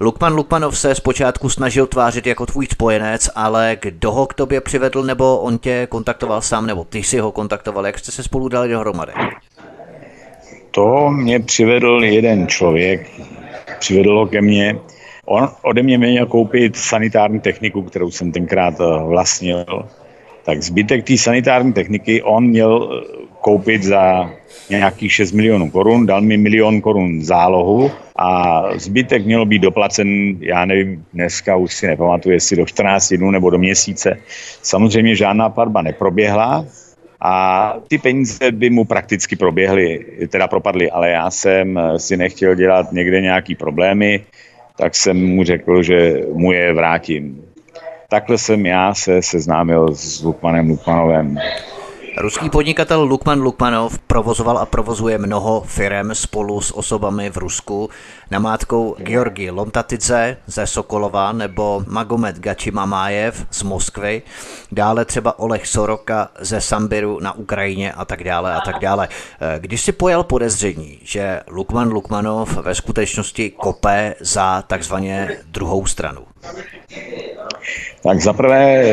[0.00, 5.02] Lukman Lukmanov se zpočátku snažil tvářit jako tvůj spojenec, ale kdo ho k tobě přivedl,
[5.02, 8.68] nebo on tě kontaktoval sám, nebo ty si ho kontaktoval, jak jste se spolu dali
[8.68, 9.12] dohromady?
[10.70, 13.10] To mě přivedl jeden člověk,
[13.78, 14.78] přivedl ho ke mně.
[15.24, 18.74] On ode mě měl koupit sanitární techniku, kterou jsem tenkrát
[19.04, 19.64] vlastnil
[20.46, 24.30] tak zbytek té sanitární techniky on měl eh, koupit za
[24.70, 30.64] nějakých 6 milionů korun, dal mi milion korun zálohu a zbytek mělo být doplacen, já
[30.64, 34.18] nevím, dneska už si nepamatuju, jestli do 14 dnů nebo do měsíce.
[34.62, 36.66] Samozřejmě žádná platba neproběhla,
[37.20, 42.92] a ty peníze by mu prakticky proběhly, teda propadly, ale já jsem si nechtěl dělat
[42.92, 44.24] někde nějaký problémy,
[44.78, 47.45] tak jsem mu řekl, že mu je vrátím.
[48.08, 51.38] Takhle jsem já se seznámil s Lukmanem Lukmanovem.
[52.18, 57.90] Ruský podnikatel Lukman Lukmanov provozoval a provozuje mnoho firem spolu s osobami v Rusku,
[58.30, 64.22] namátkou Georgi Lomtatidze ze Sokolova nebo Magomed Gačimamájev z Moskvy,
[64.72, 69.08] dále třeba Oleh Soroka ze Sambiru na Ukrajině a tak dále a tak dále.
[69.58, 76.20] Když si pojal podezření, že Lukman Lukmanov ve skutečnosti kope za takzvaně druhou stranu?
[78.02, 78.84] Tak zaprvé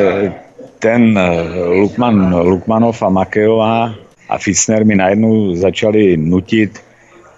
[0.79, 3.95] ten eh, Lukman, Lukmanov a Makejová
[4.29, 6.79] a Fitzner mi najednou začali nutit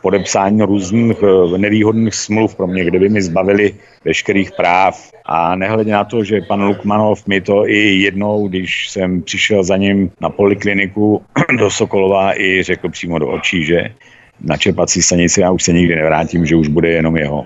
[0.01, 3.73] podepsání různých eh, nevýhodných smluv pro mě, kde by mi zbavili
[4.05, 5.11] veškerých práv.
[5.25, 9.77] A nehledě na to, že pan Lukmanov mi to i jednou, když jsem přišel za
[9.77, 11.21] ním na polikliniku
[11.59, 13.89] do Sokolova, i řekl přímo do očí, že
[14.41, 17.45] na čerpací stanici já už se nikdy nevrátím, že už bude jenom jeho.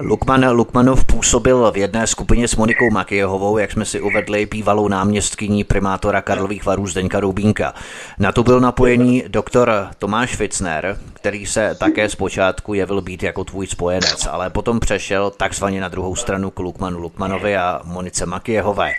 [0.00, 5.64] Lukman Lukmanov působil v jedné skupině s Monikou Makijehovou, jak jsme si uvedli, bývalou náměstkyní
[5.64, 7.74] primátora Karlových varů Zdeňka Rubínka.
[8.18, 13.66] Na to byl napojený doktor Tomáš Fitzner, který se také zpočátku jevil být jako tvůj
[13.66, 18.92] spojenec, ale potom přešel takzvaně na druhou stranu k Lukmanu Lukmanovi a Monice Makijehové.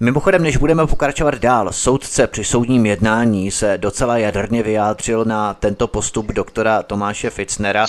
[0.00, 5.88] Mimochodem, než budeme pokračovat dál, soudce při soudním jednání se docela jadrně vyjádřil na tento
[5.88, 7.86] postup doktora Tomáše Fitznera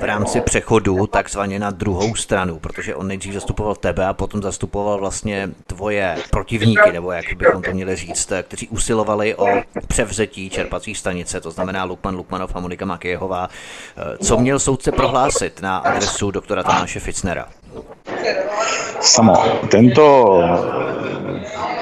[0.00, 4.98] v rámci přechodu takzvaně na druhou stranu, protože on nejdřív zastupoval tebe a potom zastupoval
[4.98, 9.46] vlastně tvoje protivníky, nebo jak bychom to měli říct, kteří usilovali o
[9.88, 13.48] převzetí čerpací stanice, to znamená Lukman Lukmanov a Monika Makijehová.
[14.24, 17.48] Co měl soudce prohlásit na adresu doktora Tomáše Fitznera?
[19.00, 19.34] Samo.
[19.70, 20.40] Tento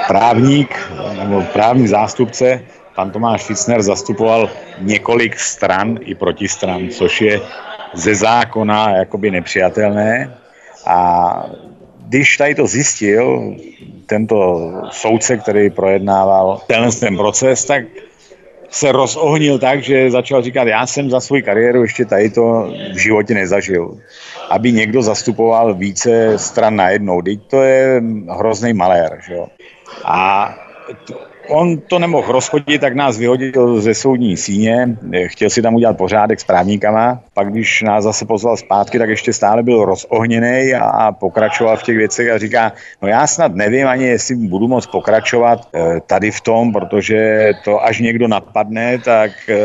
[0.06, 2.60] právník nebo právní zástupce,
[2.94, 7.40] pan Tomáš Fitzner, zastupoval několik stran i protistran, což je
[7.94, 10.34] ze zákona jakoby nepřijatelné.
[10.86, 11.46] A
[11.98, 13.56] když tady to zjistil
[14.06, 17.84] tento soudce, který projednával tenhle ten proces, tak
[18.72, 22.96] se rozohnil tak, že začal říkat, já jsem za svou kariéru ještě tady to v
[22.96, 23.98] životě nezažil.
[24.50, 27.22] Aby někdo zastupoval více stran najednou.
[27.22, 29.20] Teď to je hrozný malér.
[29.26, 29.46] Že jo?
[30.04, 30.54] A
[31.48, 36.40] On to nemohl rozchodit, tak nás vyhodil ze soudní síně, chtěl si tam udělat pořádek
[36.40, 41.76] s právníkama, pak když nás zase pozval zpátky, tak ještě stále byl rozohněný a pokračoval
[41.76, 42.72] v těch věcech a říká,
[43.02, 47.84] no já snad nevím ani, jestli budu moct pokračovat eh, tady v tom, protože to
[47.84, 49.56] až někdo napadne, tak eh,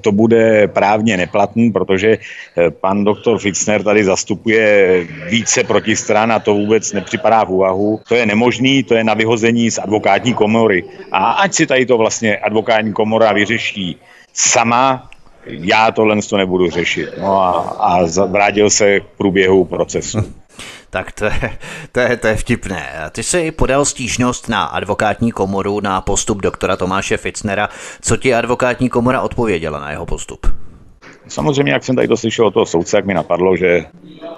[0.00, 6.54] to bude právně neplatný, protože eh, pan doktor Fitzner tady zastupuje více protistran a to
[6.54, 8.00] vůbec nepřipadá v úvahu.
[8.08, 10.81] To je nemožný, to je na vyhození z advokátní komory.
[11.12, 13.96] A ať si tady to vlastně advokátní komora vyřeší
[14.32, 15.10] sama,
[15.46, 17.08] já tohle to nebudu řešit.
[17.20, 20.18] No a, a vrátil se k průběhu procesu.
[20.90, 21.58] Tak to je,
[21.92, 22.88] to, je, to je vtipné.
[23.12, 27.68] Ty jsi podal stížnost na advokátní komoru na postup doktora Tomáše Fitznera.
[28.00, 30.46] Co ti advokátní komora odpověděla na jeho postup?
[31.28, 33.84] Samozřejmě, jak jsem tady to slyšel od toho soudce, jak mi napadlo, že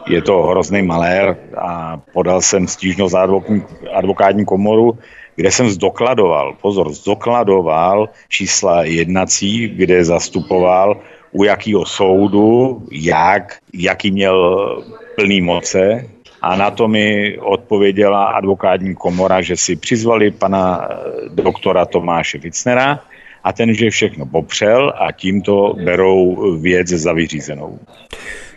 [0.07, 3.29] je to hrozný malér a podal jsem stížnost za
[3.93, 4.99] advokátní komoru,
[5.37, 10.97] kde jsem zdokladoval, pozor, zdokladoval čísla jednací, kde zastupoval
[11.33, 14.37] u jakého soudu, jak, jaký měl
[15.17, 16.07] plný moce.
[16.43, 20.97] A na to mi odpověděla advokátní komora, že si přizvali pana eh,
[21.29, 23.01] doktora Tomáše Vicnera
[23.45, 27.79] a ten, že všechno popřel a tímto berou věc za vyřízenou.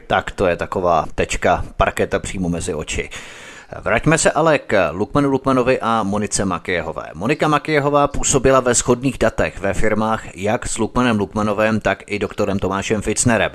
[0.07, 3.09] Tak to je taková tečka parketa přímo mezi oči.
[3.67, 7.03] Vraťme se ale k Lukmanu Lukmanovi a Monice Makijehové.
[7.13, 12.59] Monika Makijehová působila ve shodných datech ve firmách jak s Lukmanem Lukmanovem, tak i doktorem
[12.59, 13.51] Tomášem Fitznerem.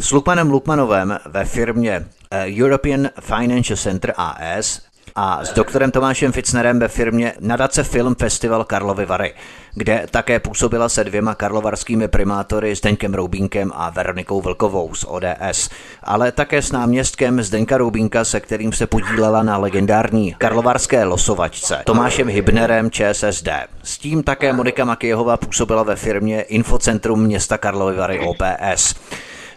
[0.00, 4.80] S Lukmanem Lukmanovem ve firmě eh, European Financial Center AS
[5.14, 9.34] a s doktorem Tomášem Fitznerem ve firmě Nadace Film Festival Karlovy Vary,
[9.74, 15.70] kde také působila se dvěma karlovarskými primátory Zdeňkem Roubínkem a Veronikou Vlkovou z ODS,
[16.02, 22.28] ale také s náměstkem Zdeňka Roubínka, se kterým se podílela na legendární karlovarské losovačce Tomášem
[22.28, 23.48] Hybnerem ČSSD.
[23.82, 28.94] S tím také Monika Makijehová působila ve firmě Infocentrum města Karlovy Vary OPS.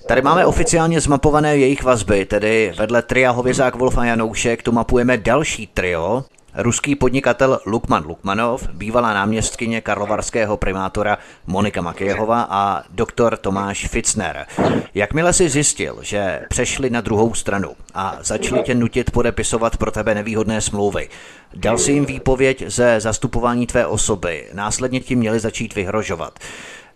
[0.10, 5.18] Tady máme oficiálně zmapované jejich vazby, tedy vedle tria Hovězák Wolf a Janoušek tu mapujeme
[5.18, 13.88] další trio, Ruský podnikatel Lukman Lukmanov, bývalá náměstkyně karlovarského primátora Monika Makejehová a doktor Tomáš
[13.88, 14.45] Fitzner.
[14.93, 20.16] Jakmile si zjistil, že přešli na druhou stranu a začali tě nutit podepisovat pro tebe
[20.16, 21.10] nevýhodné smlouvy,
[21.55, 26.39] dal si jim výpověď ze zastupování tvé osoby, následně ti měli začít vyhrožovat.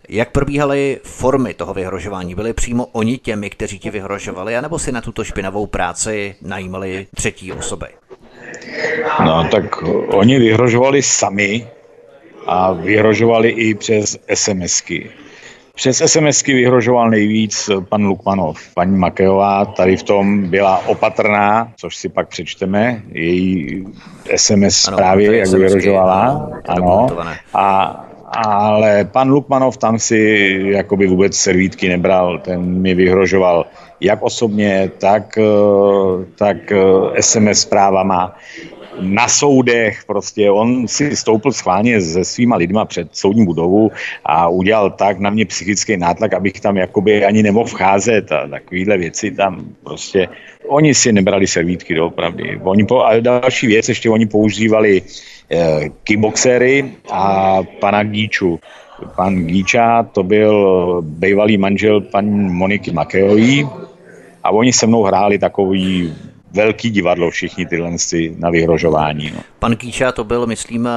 [0.08, 2.34] Jak probíhaly formy toho vyhrožování?
[2.34, 7.52] Byli přímo oni těmi, kteří ti vyhrožovali, anebo si na tuto špinavou práci najímali třetí
[7.52, 7.86] osoby?
[9.24, 11.66] No tak oni vyhrožovali sami
[12.46, 15.10] a vyhrožovali i přes SMSky.
[15.74, 18.74] Přes SMSky vyhrožoval nejvíc pan Lukmanov.
[18.74, 23.84] Paní Makejová tady v tom byla opatrná, což si pak přečteme, její
[24.36, 26.50] SMS zprávy, jak vyhrožovala.
[26.68, 27.06] Ano,
[27.54, 28.00] a
[28.36, 30.18] ale pan Lukmanov tam si
[30.64, 33.66] jakoby vůbec servítky nebral, ten mi vyhrožoval
[34.00, 36.56] jak osobně, tak, eh, tak
[37.20, 38.36] SMS eh, zprávama
[39.00, 43.90] na soudech, prostě on si stoupil schválně se svýma lidma před soudní budovu
[44.24, 48.98] a udělal tak na mě psychický nátlak, abych tam jakoby ani nemohl vcházet a takovýhle
[48.98, 50.28] věci tam prostě,
[50.68, 52.60] oni si nebrali servítky doopravdy.
[52.62, 55.02] Oni po, a další věc, ještě oni používali
[55.50, 58.60] eh, kickboxery a pana Gíču.
[59.16, 63.68] Pan Gíča to byl bývalý manžel paní Moniky Makejový
[64.44, 66.14] a oni se mnou hráli takový
[66.52, 67.90] velký divadlo všichni tyhle
[68.36, 69.30] na vyhrožování.
[69.34, 69.40] No.
[69.58, 70.88] Pan Kýča to byl, myslím,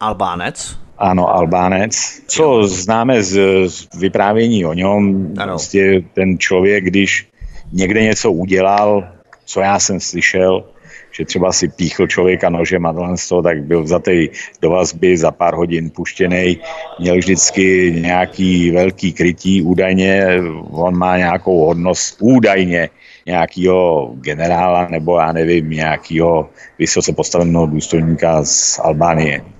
[0.00, 0.76] Albánec?
[0.98, 2.22] Ano, Albánec.
[2.26, 3.38] Co známe z,
[3.68, 7.28] z vyprávění o něm, prostě ten člověk, když
[7.72, 9.08] někde něco udělal,
[9.44, 10.64] co já jsem slyšel,
[11.12, 12.94] že třeba si píchl člověka nožem a
[13.28, 14.28] toho, tak byl vzatý
[14.62, 16.60] do vazby za pár hodin puštěný,
[17.00, 20.26] měl vždycky nějaký velký krytí, údajně
[20.70, 22.88] on má nějakou hodnost, údajně
[23.26, 29.55] nějakého generála nebo já nevím, nějakého vysoce postaveného důstojníka z Albánie.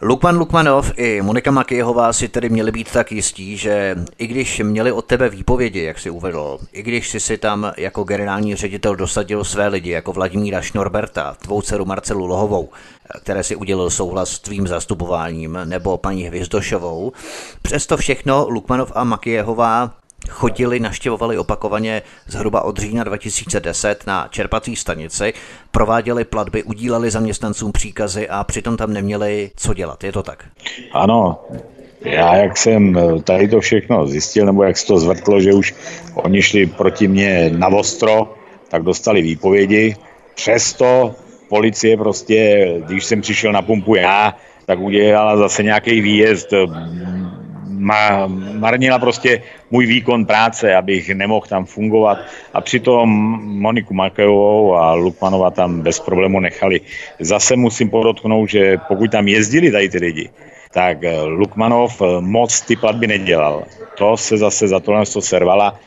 [0.00, 4.92] Lukman Lukmanov i Monika Makijehová si tedy měli být tak jistí, že i když měli
[4.92, 9.44] od tebe výpovědi, jak si uvedl, i když si si tam jako generální ředitel dosadil
[9.44, 12.68] své lidi, jako Vladimíra Šnorberta, tvou dceru Marcelu Lohovou,
[13.22, 17.12] které si udělil souhlas s tvým zastupováním, nebo paní Hvizdošovou,
[17.62, 19.92] přesto všechno Lukmanov a Makijehová
[20.28, 25.32] chodili, naštěvovali opakovaně zhruba od října 2010 na čerpací stanici,
[25.70, 30.04] prováděli platby, udíleli zaměstnancům příkazy a přitom tam neměli co dělat.
[30.04, 30.44] Je to tak?
[30.92, 31.40] Ano,
[32.00, 35.74] já jak jsem tady to všechno zjistil, nebo jak se to zvrtlo, že už
[36.14, 38.34] oni šli proti mně na ostro,
[38.68, 39.96] tak dostali výpovědi.
[40.34, 41.14] Přesto
[41.48, 46.48] policie prostě, když jsem přišel na pumpu já, tak udělala zase nějaký výjezd
[47.86, 48.26] ma,
[48.58, 52.18] marnila prostě můj výkon práce, abych nemohl tam fungovat.
[52.54, 53.08] A přitom
[53.62, 56.80] Moniku Makejovou a Lukmanova tam bez problému nechali.
[57.20, 60.26] Zase musím podotknout, že pokud tam jezdili tady ty lidi,
[60.74, 63.64] tak eh, Lukmanov eh, moc ty platby nedělal.
[63.98, 65.78] To se zase za tohle servala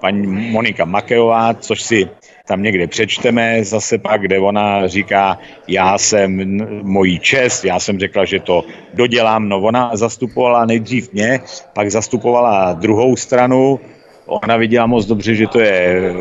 [0.00, 2.08] paní Monika Makejová, což si
[2.46, 5.38] tam někde přečteme zase pak, kde ona říká,
[5.68, 11.40] já jsem mojí čest, já jsem řekla, že to dodělám, no ona zastupovala nejdřív mě,
[11.72, 13.80] pak zastupovala druhou stranu,
[14.26, 16.12] Ona viděla moc dobře, že to je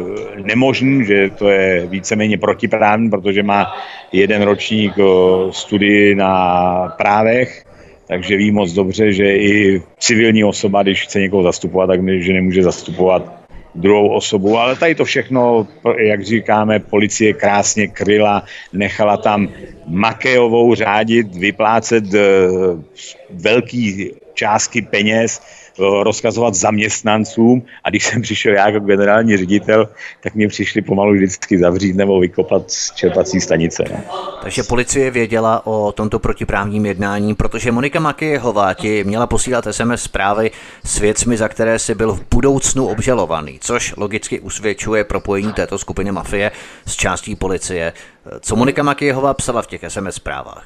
[0.43, 3.73] nemožný, že to je víceméně protiprávní, protože má
[4.11, 4.93] jeden ročník
[5.51, 7.65] studii na právech,
[8.07, 12.63] takže ví moc dobře, že i civilní osoba, když chce někoho zastupovat, tak že nemůže
[12.63, 13.44] zastupovat
[13.75, 15.67] druhou osobu, ale tady to všechno,
[15.97, 19.49] jak říkáme, policie krásně kryla, nechala tam
[19.87, 22.19] Makejovou řádit, vyplácet eh,
[23.29, 25.41] velký částky peněz,
[25.79, 29.89] rozkazovat zaměstnancům a když jsem přišel já jako generální ředitel,
[30.21, 33.83] tak mě přišli pomalu vždycky zavřít nebo vykopat z čerpací stanice.
[33.89, 34.03] Ne?
[34.43, 40.51] Takže policie věděla o tomto protiprávním jednání, protože Monika Makijehová ti měla posílat SMS zprávy
[40.83, 46.11] s věcmi, za které si byl v budoucnu obžalovaný, což logicky usvědčuje propojení této skupiny
[46.11, 46.51] mafie
[46.85, 47.93] s částí policie.
[48.39, 50.65] Co Monika Makijehová psala v těch SMS zprávách?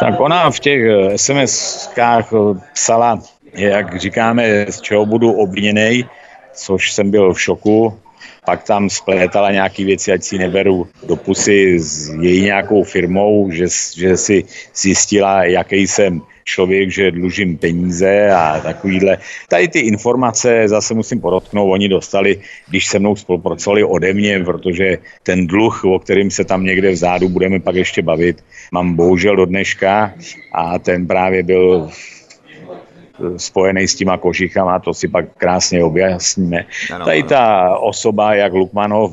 [0.00, 0.80] Tak ona v těch
[1.14, 3.18] SMS-kách psala
[3.52, 6.04] jak říkáme, z čeho budu obviněný,
[6.52, 7.98] což jsem byl v šoku.
[8.44, 13.66] pak tam splétala nějaké věci, ať si neberu do pusy s její nějakou firmou, že,
[13.96, 14.44] že si
[14.74, 19.18] zjistila, jaký jsem člověk, že dlužím peníze a takovýhle.
[19.48, 24.98] Tady ty informace zase musím podotknout, oni dostali, když se mnou spolupracovali ode mě, protože
[25.22, 28.42] ten dluh, o kterým se tam někde vzadu budeme pak ještě bavit,
[28.72, 30.14] mám bohužel do dneška
[30.52, 31.90] a ten právě byl
[33.36, 36.64] spojený s těma kožichama, to si pak krásně objasníme.
[36.94, 39.12] Ano, Tady ta osoba, jak Lukmanov,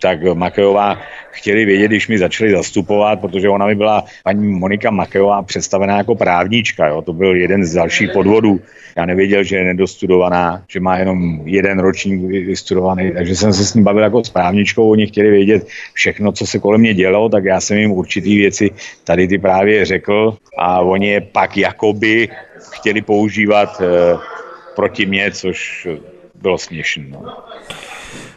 [0.00, 0.98] tak Makejová
[1.30, 6.14] chtěli vědět, když mi začali zastupovat, protože ona mi byla paní Monika Makejová představená jako
[6.14, 6.86] právnička.
[6.86, 7.02] Jo?
[7.02, 8.60] To byl jeden z dalších podvodů.
[8.96, 13.74] Já nevěděl, že je nedostudovaná, že má jenom jeden ročník vystudovaný, takže jsem se s
[13.74, 14.90] ním bavil jako s právničkou.
[14.90, 18.70] Oni chtěli vědět všechno, co se kolem mě dělo, tak já jsem jim určitý věci
[19.04, 22.28] tady ty právě řekl a oni je pak jakoby
[22.70, 24.18] chtěli používat eh,
[24.76, 25.88] proti mně, což
[26.34, 27.04] bylo směšné.
[27.08, 27.36] No.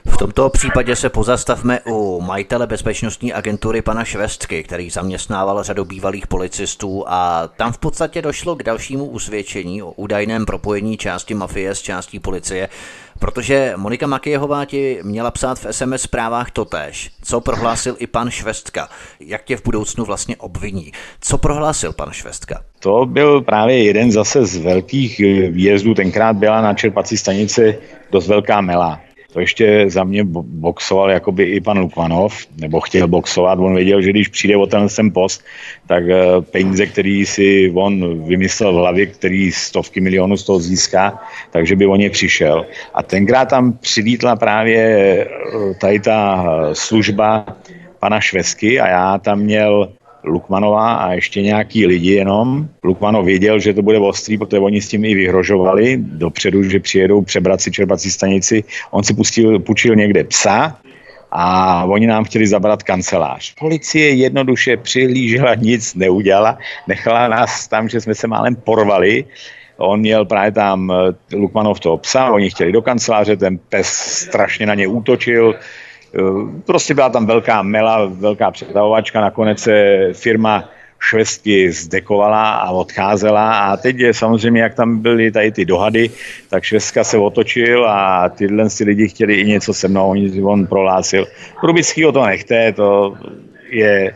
[0.05, 6.27] V tomto případě se pozastavme u majitele bezpečnostní agentury pana Švestky, který zaměstnával řadu bývalých
[6.27, 11.81] policistů a tam v podstatě došlo k dalšímu usvědčení o údajném propojení části mafie s
[11.81, 12.69] částí policie,
[13.19, 18.89] protože Monika Makijehová ti měla psát v SMS zprávách totéž, co prohlásil i pan Švestka,
[19.19, 20.91] jak tě v budoucnu vlastně obviní.
[21.21, 22.63] Co prohlásil pan Švestka?
[22.79, 25.19] To byl právě jeden zase z velkých
[25.49, 27.77] výjezdů, tenkrát byla na čerpací stanici
[28.11, 28.99] dost velká mela
[29.33, 33.59] to ještě za mě boxoval jakoby i pan Lukmanov, nebo chtěl boxovat.
[33.59, 35.43] On věděl, že když přijde o ten sem post,
[35.87, 41.23] tak eh, peníze, který si on vymyslel v hlavě, který stovky milionů z toho získá,
[41.51, 42.65] takže by o ně přišel.
[42.93, 47.45] A tenkrát tam přilítla právě eh, tady ta služba
[47.99, 52.67] pana Švesky a já tam měl Lukmanova a ještě nějaký lidi jenom.
[52.83, 57.21] Lukmanov věděl, že to bude ostrý, protože oni s tím i vyhrožovali dopředu, že přijedou
[57.21, 58.63] přebrat si čerpací stanici.
[58.91, 60.77] On si pustil, půjčil někde psa,
[61.31, 63.53] a oni nám chtěli zabrat kancelář.
[63.59, 66.57] Policie jednoduše přihlížela, nic neudělala,
[66.87, 69.25] nechala nás tam, že jsme se málem porvali.
[69.77, 73.87] On měl právě tam eh, Lukmanov toho psa, oni chtěli do kanceláře, ten pes
[74.27, 75.55] strašně na ně útočil,
[76.65, 83.77] prostě byla tam velká mela, velká přetavovačka, nakonec se firma švestky zdekovala a odcházela a
[83.77, 86.09] teď je samozřejmě, jak tam byly tady ty dohady,
[86.49, 91.27] tak švestka se otočil a tyhle si lidi chtěli i něco se mnou, on prohlásil.
[91.63, 93.15] Rubický o to nechte, to
[93.69, 94.13] je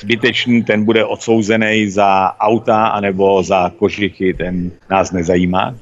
[0.00, 5.74] zbytečný, ten bude odsouzený za auta anebo za kožichy, ten nás nezajímá.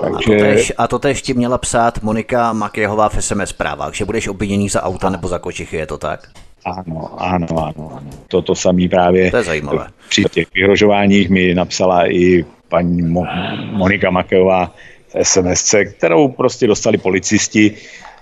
[0.00, 0.74] Takže...
[0.76, 4.68] A, to tež, a ti měla psát Monika Makéhová v SMS zprávách, že budeš obviněný
[4.68, 6.20] za auta nebo za kočichy, je to tak?
[6.64, 7.72] Ano, ano, ano.
[7.76, 8.10] ano.
[8.28, 9.86] To, to samý právě to je zajímavé.
[10.08, 13.26] při těch vyhrožováních mi napsala i paní Mo-
[13.72, 14.74] Monika Makéhová
[15.08, 17.74] v SMS, kterou prostě dostali policisti,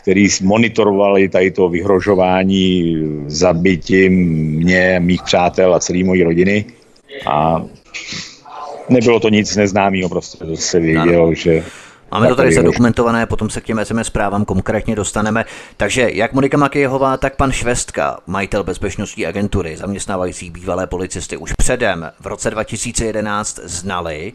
[0.02, 4.12] který monitorovali tady to vyhrožování zabitím
[4.52, 6.64] mě, mých přátel a celé mojí rodiny.
[7.26, 7.64] A
[8.90, 11.34] nebylo to nic neznámého, prostě to se vědělo, ano.
[11.34, 11.64] že
[12.12, 15.44] Máme to tady zadokumentované, potom se k těm SMS zprávám konkrétně dostaneme.
[15.76, 22.10] Takže jak Monika Makijehová, tak pan Švestka, majitel bezpečnostní agentury, zaměstnávající bývalé policisty, už předem
[22.20, 24.32] v roce 2011 znali,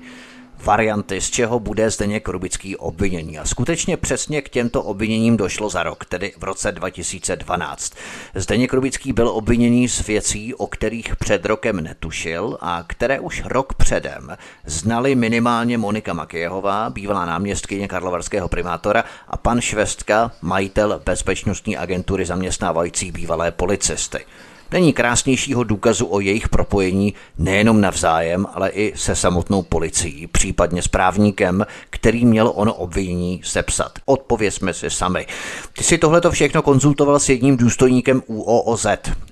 [0.64, 3.40] varianty, z čeho bude Zdeněk Rubický obvinění.
[3.40, 7.94] A skutečně přesně k těmto obviněním došlo za rok, tedy v roce 2012.
[8.36, 13.74] Zdeněk Rubický byl obviněný z věcí, o kterých před rokem netušil a které už rok
[13.74, 22.26] předem znali minimálně Monika Makijehová, bývalá náměstkyně karlovarského primátora a pan Švestka, majitel bezpečnostní agentury
[22.26, 24.26] zaměstnávající bývalé policisty.
[24.72, 30.88] Není krásnějšího důkazu o jejich propojení nejenom navzájem, ale i se samotnou policií, případně s
[30.88, 33.92] právníkem, který měl ono obvinění sepsat.
[34.06, 35.28] Odpovězme si sami.
[35.74, 38.86] Ty si tohleto všechno konzultoval s jedním důstojníkem UOOZ,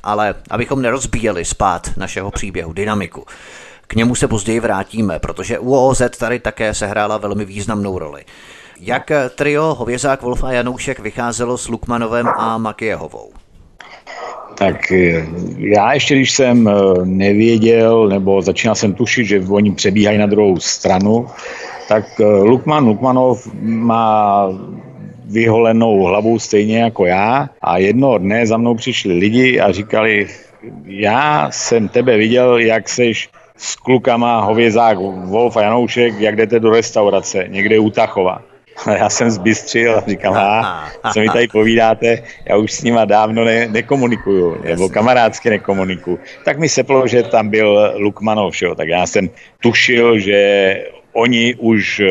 [0.03, 3.25] ale abychom nerozbíjeli spát našeho příběhu, dynamiku.
[3.87, 8.25] K němu se později vrátíme, protože UOZ tady také sehrála velmi významnou roli.
[8.79, 13.31] Jak trio Hovězák, Wolf a Janoušek vycházelo s Lukmanovem a Makijehovou?
[14.55, 15.25] Tak eh,
[15.57, 16.71] já ještě, když jsem eh,
[17.05, 21.27] nevěděl, nebo začínal jsem tušit, že oni přebíhají na druhou stranu,
[21.87, 24.47] tak eh, Lukman Lukmanov má
[25.25, 30.27] vyholenou hlavu stejně jako já a jednoho dne za mnou přišli lidi a říkali,
[30.85, 36.69] já jsem tebe viděl, jak seš s klukama Hovězák, Wolf a Janoušek, jak jdete do
[36.69, 38.50] restaurace, někde u Tachova.
[38.85, 43.05] A já jsem zbystřil a říkám, a co mi tady povídáte, já už s nima
[43.05, 46.19] dávno ne, nekomunikuju, nebo kamarádsky nekomunikuju.
[46.45, 48.75] Tak mi seplo, že tam byl Lukmanov, jo.
[48.75, 49.29] tak já jsem
[49.61, 50.39] tušil, že
[51.13, 52.09] oni už eh,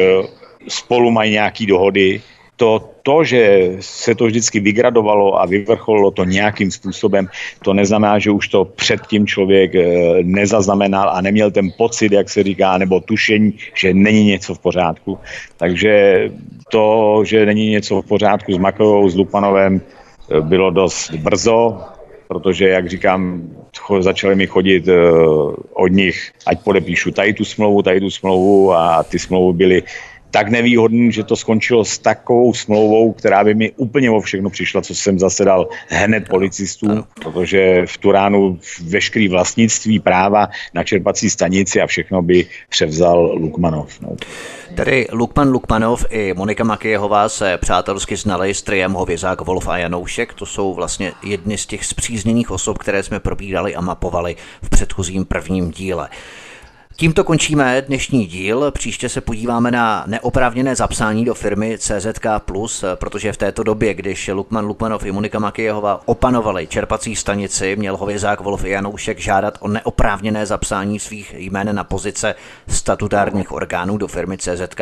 [0.69, 2.20] spolu mají nějaký dohody,
[2.61, 7.28] to, to, že se to vždycky vygradovalo a vyvrcholilo to nějakým způsobem,
[7.65, 9.85] to neznamená, že už to předtím člověk eh,
[10.23, 15.19] nezaznamenal a neměl ten pocit, jak se říká, nebo tušení, že není něco v pořádku.
[15.57, 15.93] Takže
[16.69, 16.85] to,
[17.24, 21.81] že není něco v pořádku s Makovou, s Lupanovem, eh, bylo dost brzo,
[22.28, 23.43] protože, jak říkám,
[24.01, 24.95] začali mi chodit uh,
[25.74, 29.82] od nich, ať podepíšu tady tu smlouvu, tady tu smlouvu a ty smlouvy byly
[30.31, 34.82] tak nevýhodný, že to skončilo s takovou smlouvou, která by mi úplně o všechno přišla,
[34.82, 41.86] co jsem zasedal hned policistům, protože v Turánu veškerý vlastnictví práva na čerpací stanici a
[41.86, 44.01] všechno by převzal Lukmanov.
[44.01, 44.16] No.
[44.74, 50.35] Tedy Lukman Lukmanov i Monika Makijehová se přátelsky znali s triem Hovězák, Wolf a Janoušek.
[50.35, 55.24] To jsou vlastně jedny z těch zpřízněných osob, které jsme probírali a mapovali v předchozím
[55.24, 56.09] prvním díle.
[57.01, 58.70] Tímto končíme dnešní díl.
[58.70, 62.27] Příště se podíváme na neoprávněné zapsání do firmy CZK+,
[62.94, 68.40] protože v této době, když Lukman Lukmanov i Monika Makijehova opanovali čerpací stanici, měl hovězák
[68.40, 72.35] Wolf Janoušek žádat o neoprávněné zapsání svých jmén na pozice
[72.68, 74.81] statutárních orgánů do firmy CZK+.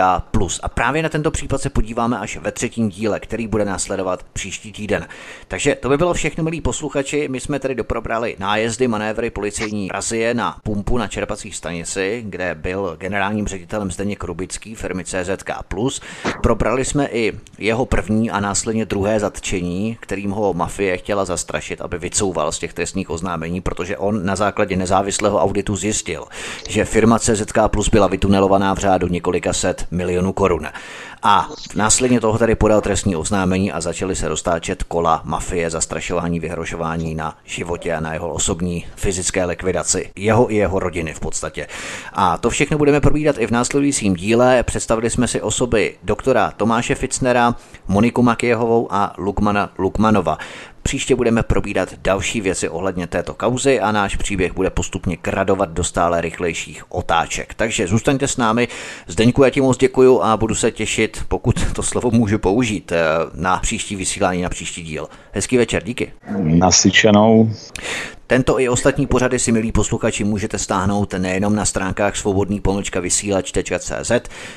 [0.63, 4.73] A právě na tento případ se podíváme až ve třetím díle, který bude následovat příští
[4.73, 5.07] týden.
[5.49, 7.29] Takže to by bylo všechno, milí posluchači.
[7.29, 12.97] My jsme tedy doprobrali nájezdy, manévry policejní razie na pumpu na čerpací stanici kde byl
[13.01, 15.51] generálním ředitelem Zdeněk Rubický firmy CZK+.
[16.43, 21.99] Probrali jsme i jeho první a následně druhé zatčení, kterým ho mafie chtěla zastrašit, aby
[21.99, 26.25] vycouval z těch trestních oznámení, protože on na základě nezávislého auditu zjistil,
[26.69, 30.67] že firma CZK Plus byla vytunelovaná v řádu několika set milionů korun.
[31.23, 37.15] A následně toho tady podal trestní oznámení a začaly se roztáčet kola mafie, zastrašování, vyhrožování
[37.15, 40.11] na životě a na jeho osobní fyzické likvidaci.
[40.17, 41.67] Jeho i jeho rodiny v podstatě.
[42.13, 44.63] A to všechno budeme probídat i v následujícím díle.
[44.63, 47.55] Představili jsme si osoby doktora Tomáše Ficnera,
[47.89, 50.39] Moniku Makijehovou a Lukmana Lukmanova.
[50.89, 55.85] Příště budeme probídat další věci ohledně této kauzy a náš příběh bude postupně kradovat do
[55.85, 57.55] stále rychlejších otáček.
[57.55, 58.69] Takže zůstaňte s námi.
[59.07, 63.05] Zdeňku, já ti moc děkuju a budu se těšit, pokud to slovo můžu použít, eh,
[63.35, 65.09] na příští vysílání, na příští díl.
[65.33, 66.13] Hezký večer, díky.
[66.39, 67.51] Nasyčenou.
[68.31, 74.13] Tento i ostatní pořady si, milí posluchači, můžete stáhnout nejenom na stránkách svobodný pomlčka vysílač.cz.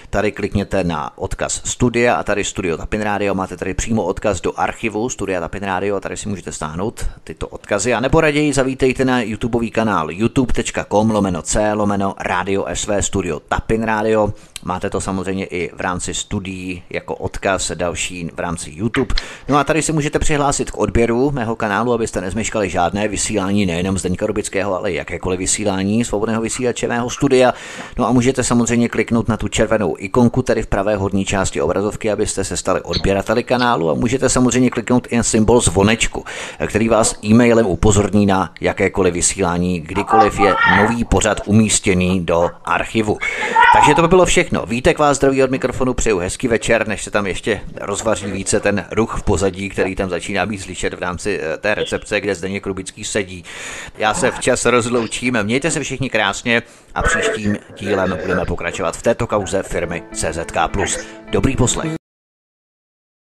[0.10, 3.36] Tady klikněte na odkaz studia a tady Studio Tapin Radio.
[3.36, 7.48] Máte tady přímo odkaz do archivu Studia Tapin Radio a tady si můžete stáhnout tyto
[7.48, 7.94] odkazy.
[7.94, 13.84] A nebo raději zavítejte na YouTubeový kanál youtube.com lomeno c lomeno radio sv studio Tapin
[13.84, 14.34] Radio.
[14.64, 19.16] Máte to samozřejmě i v rámci studií jako odkaz další v rámci YouTube.
[19.50, 23.98] No a tady si můžete přihlásit k odběru mého kanálu, abyste nezmeškali žádné vysílání nejenom
[23.98, 27.54] Zdeňka Rubického, ale jakékoliv vysílání svobodného vysílače mého studia.
[27.98, 32.12] No a můžete samozřejmě kliknout na tu červenou ikonku tady v pravé horní části obrazovky,
[32.12, 36.26] abyste se stali odběrateli kanálu a můžete samozřejmě kliknout i na symbol zvonečku,
[36.68, 43.18] který vás e-mailem upozorní na jakékoliv vysílání, kdykoliv je nový pořad umístěný do archivu.
[43.74, 44.66] Takže to by bylo všechno všechno.
[44.66, 48.86] Vítek vás zdraví od mikrofonu, přeju hezký večer, než se tam ještě rozvaří více ten
[48.92, 52.64] ruch v pozadí, který tam začíná být slyšet v rámci eh, té recepce, kde Zdeněk
[52.64, 53.44] Krubický sedí.
[53.98, 56.62] Já se včas rozloučím, mějte se všichni krásně
[56.96, 60.58] a příštím dílem budeme pokračovat v této kauze firmy CZK+.
[61.32, 62.01] Dobrý poslech.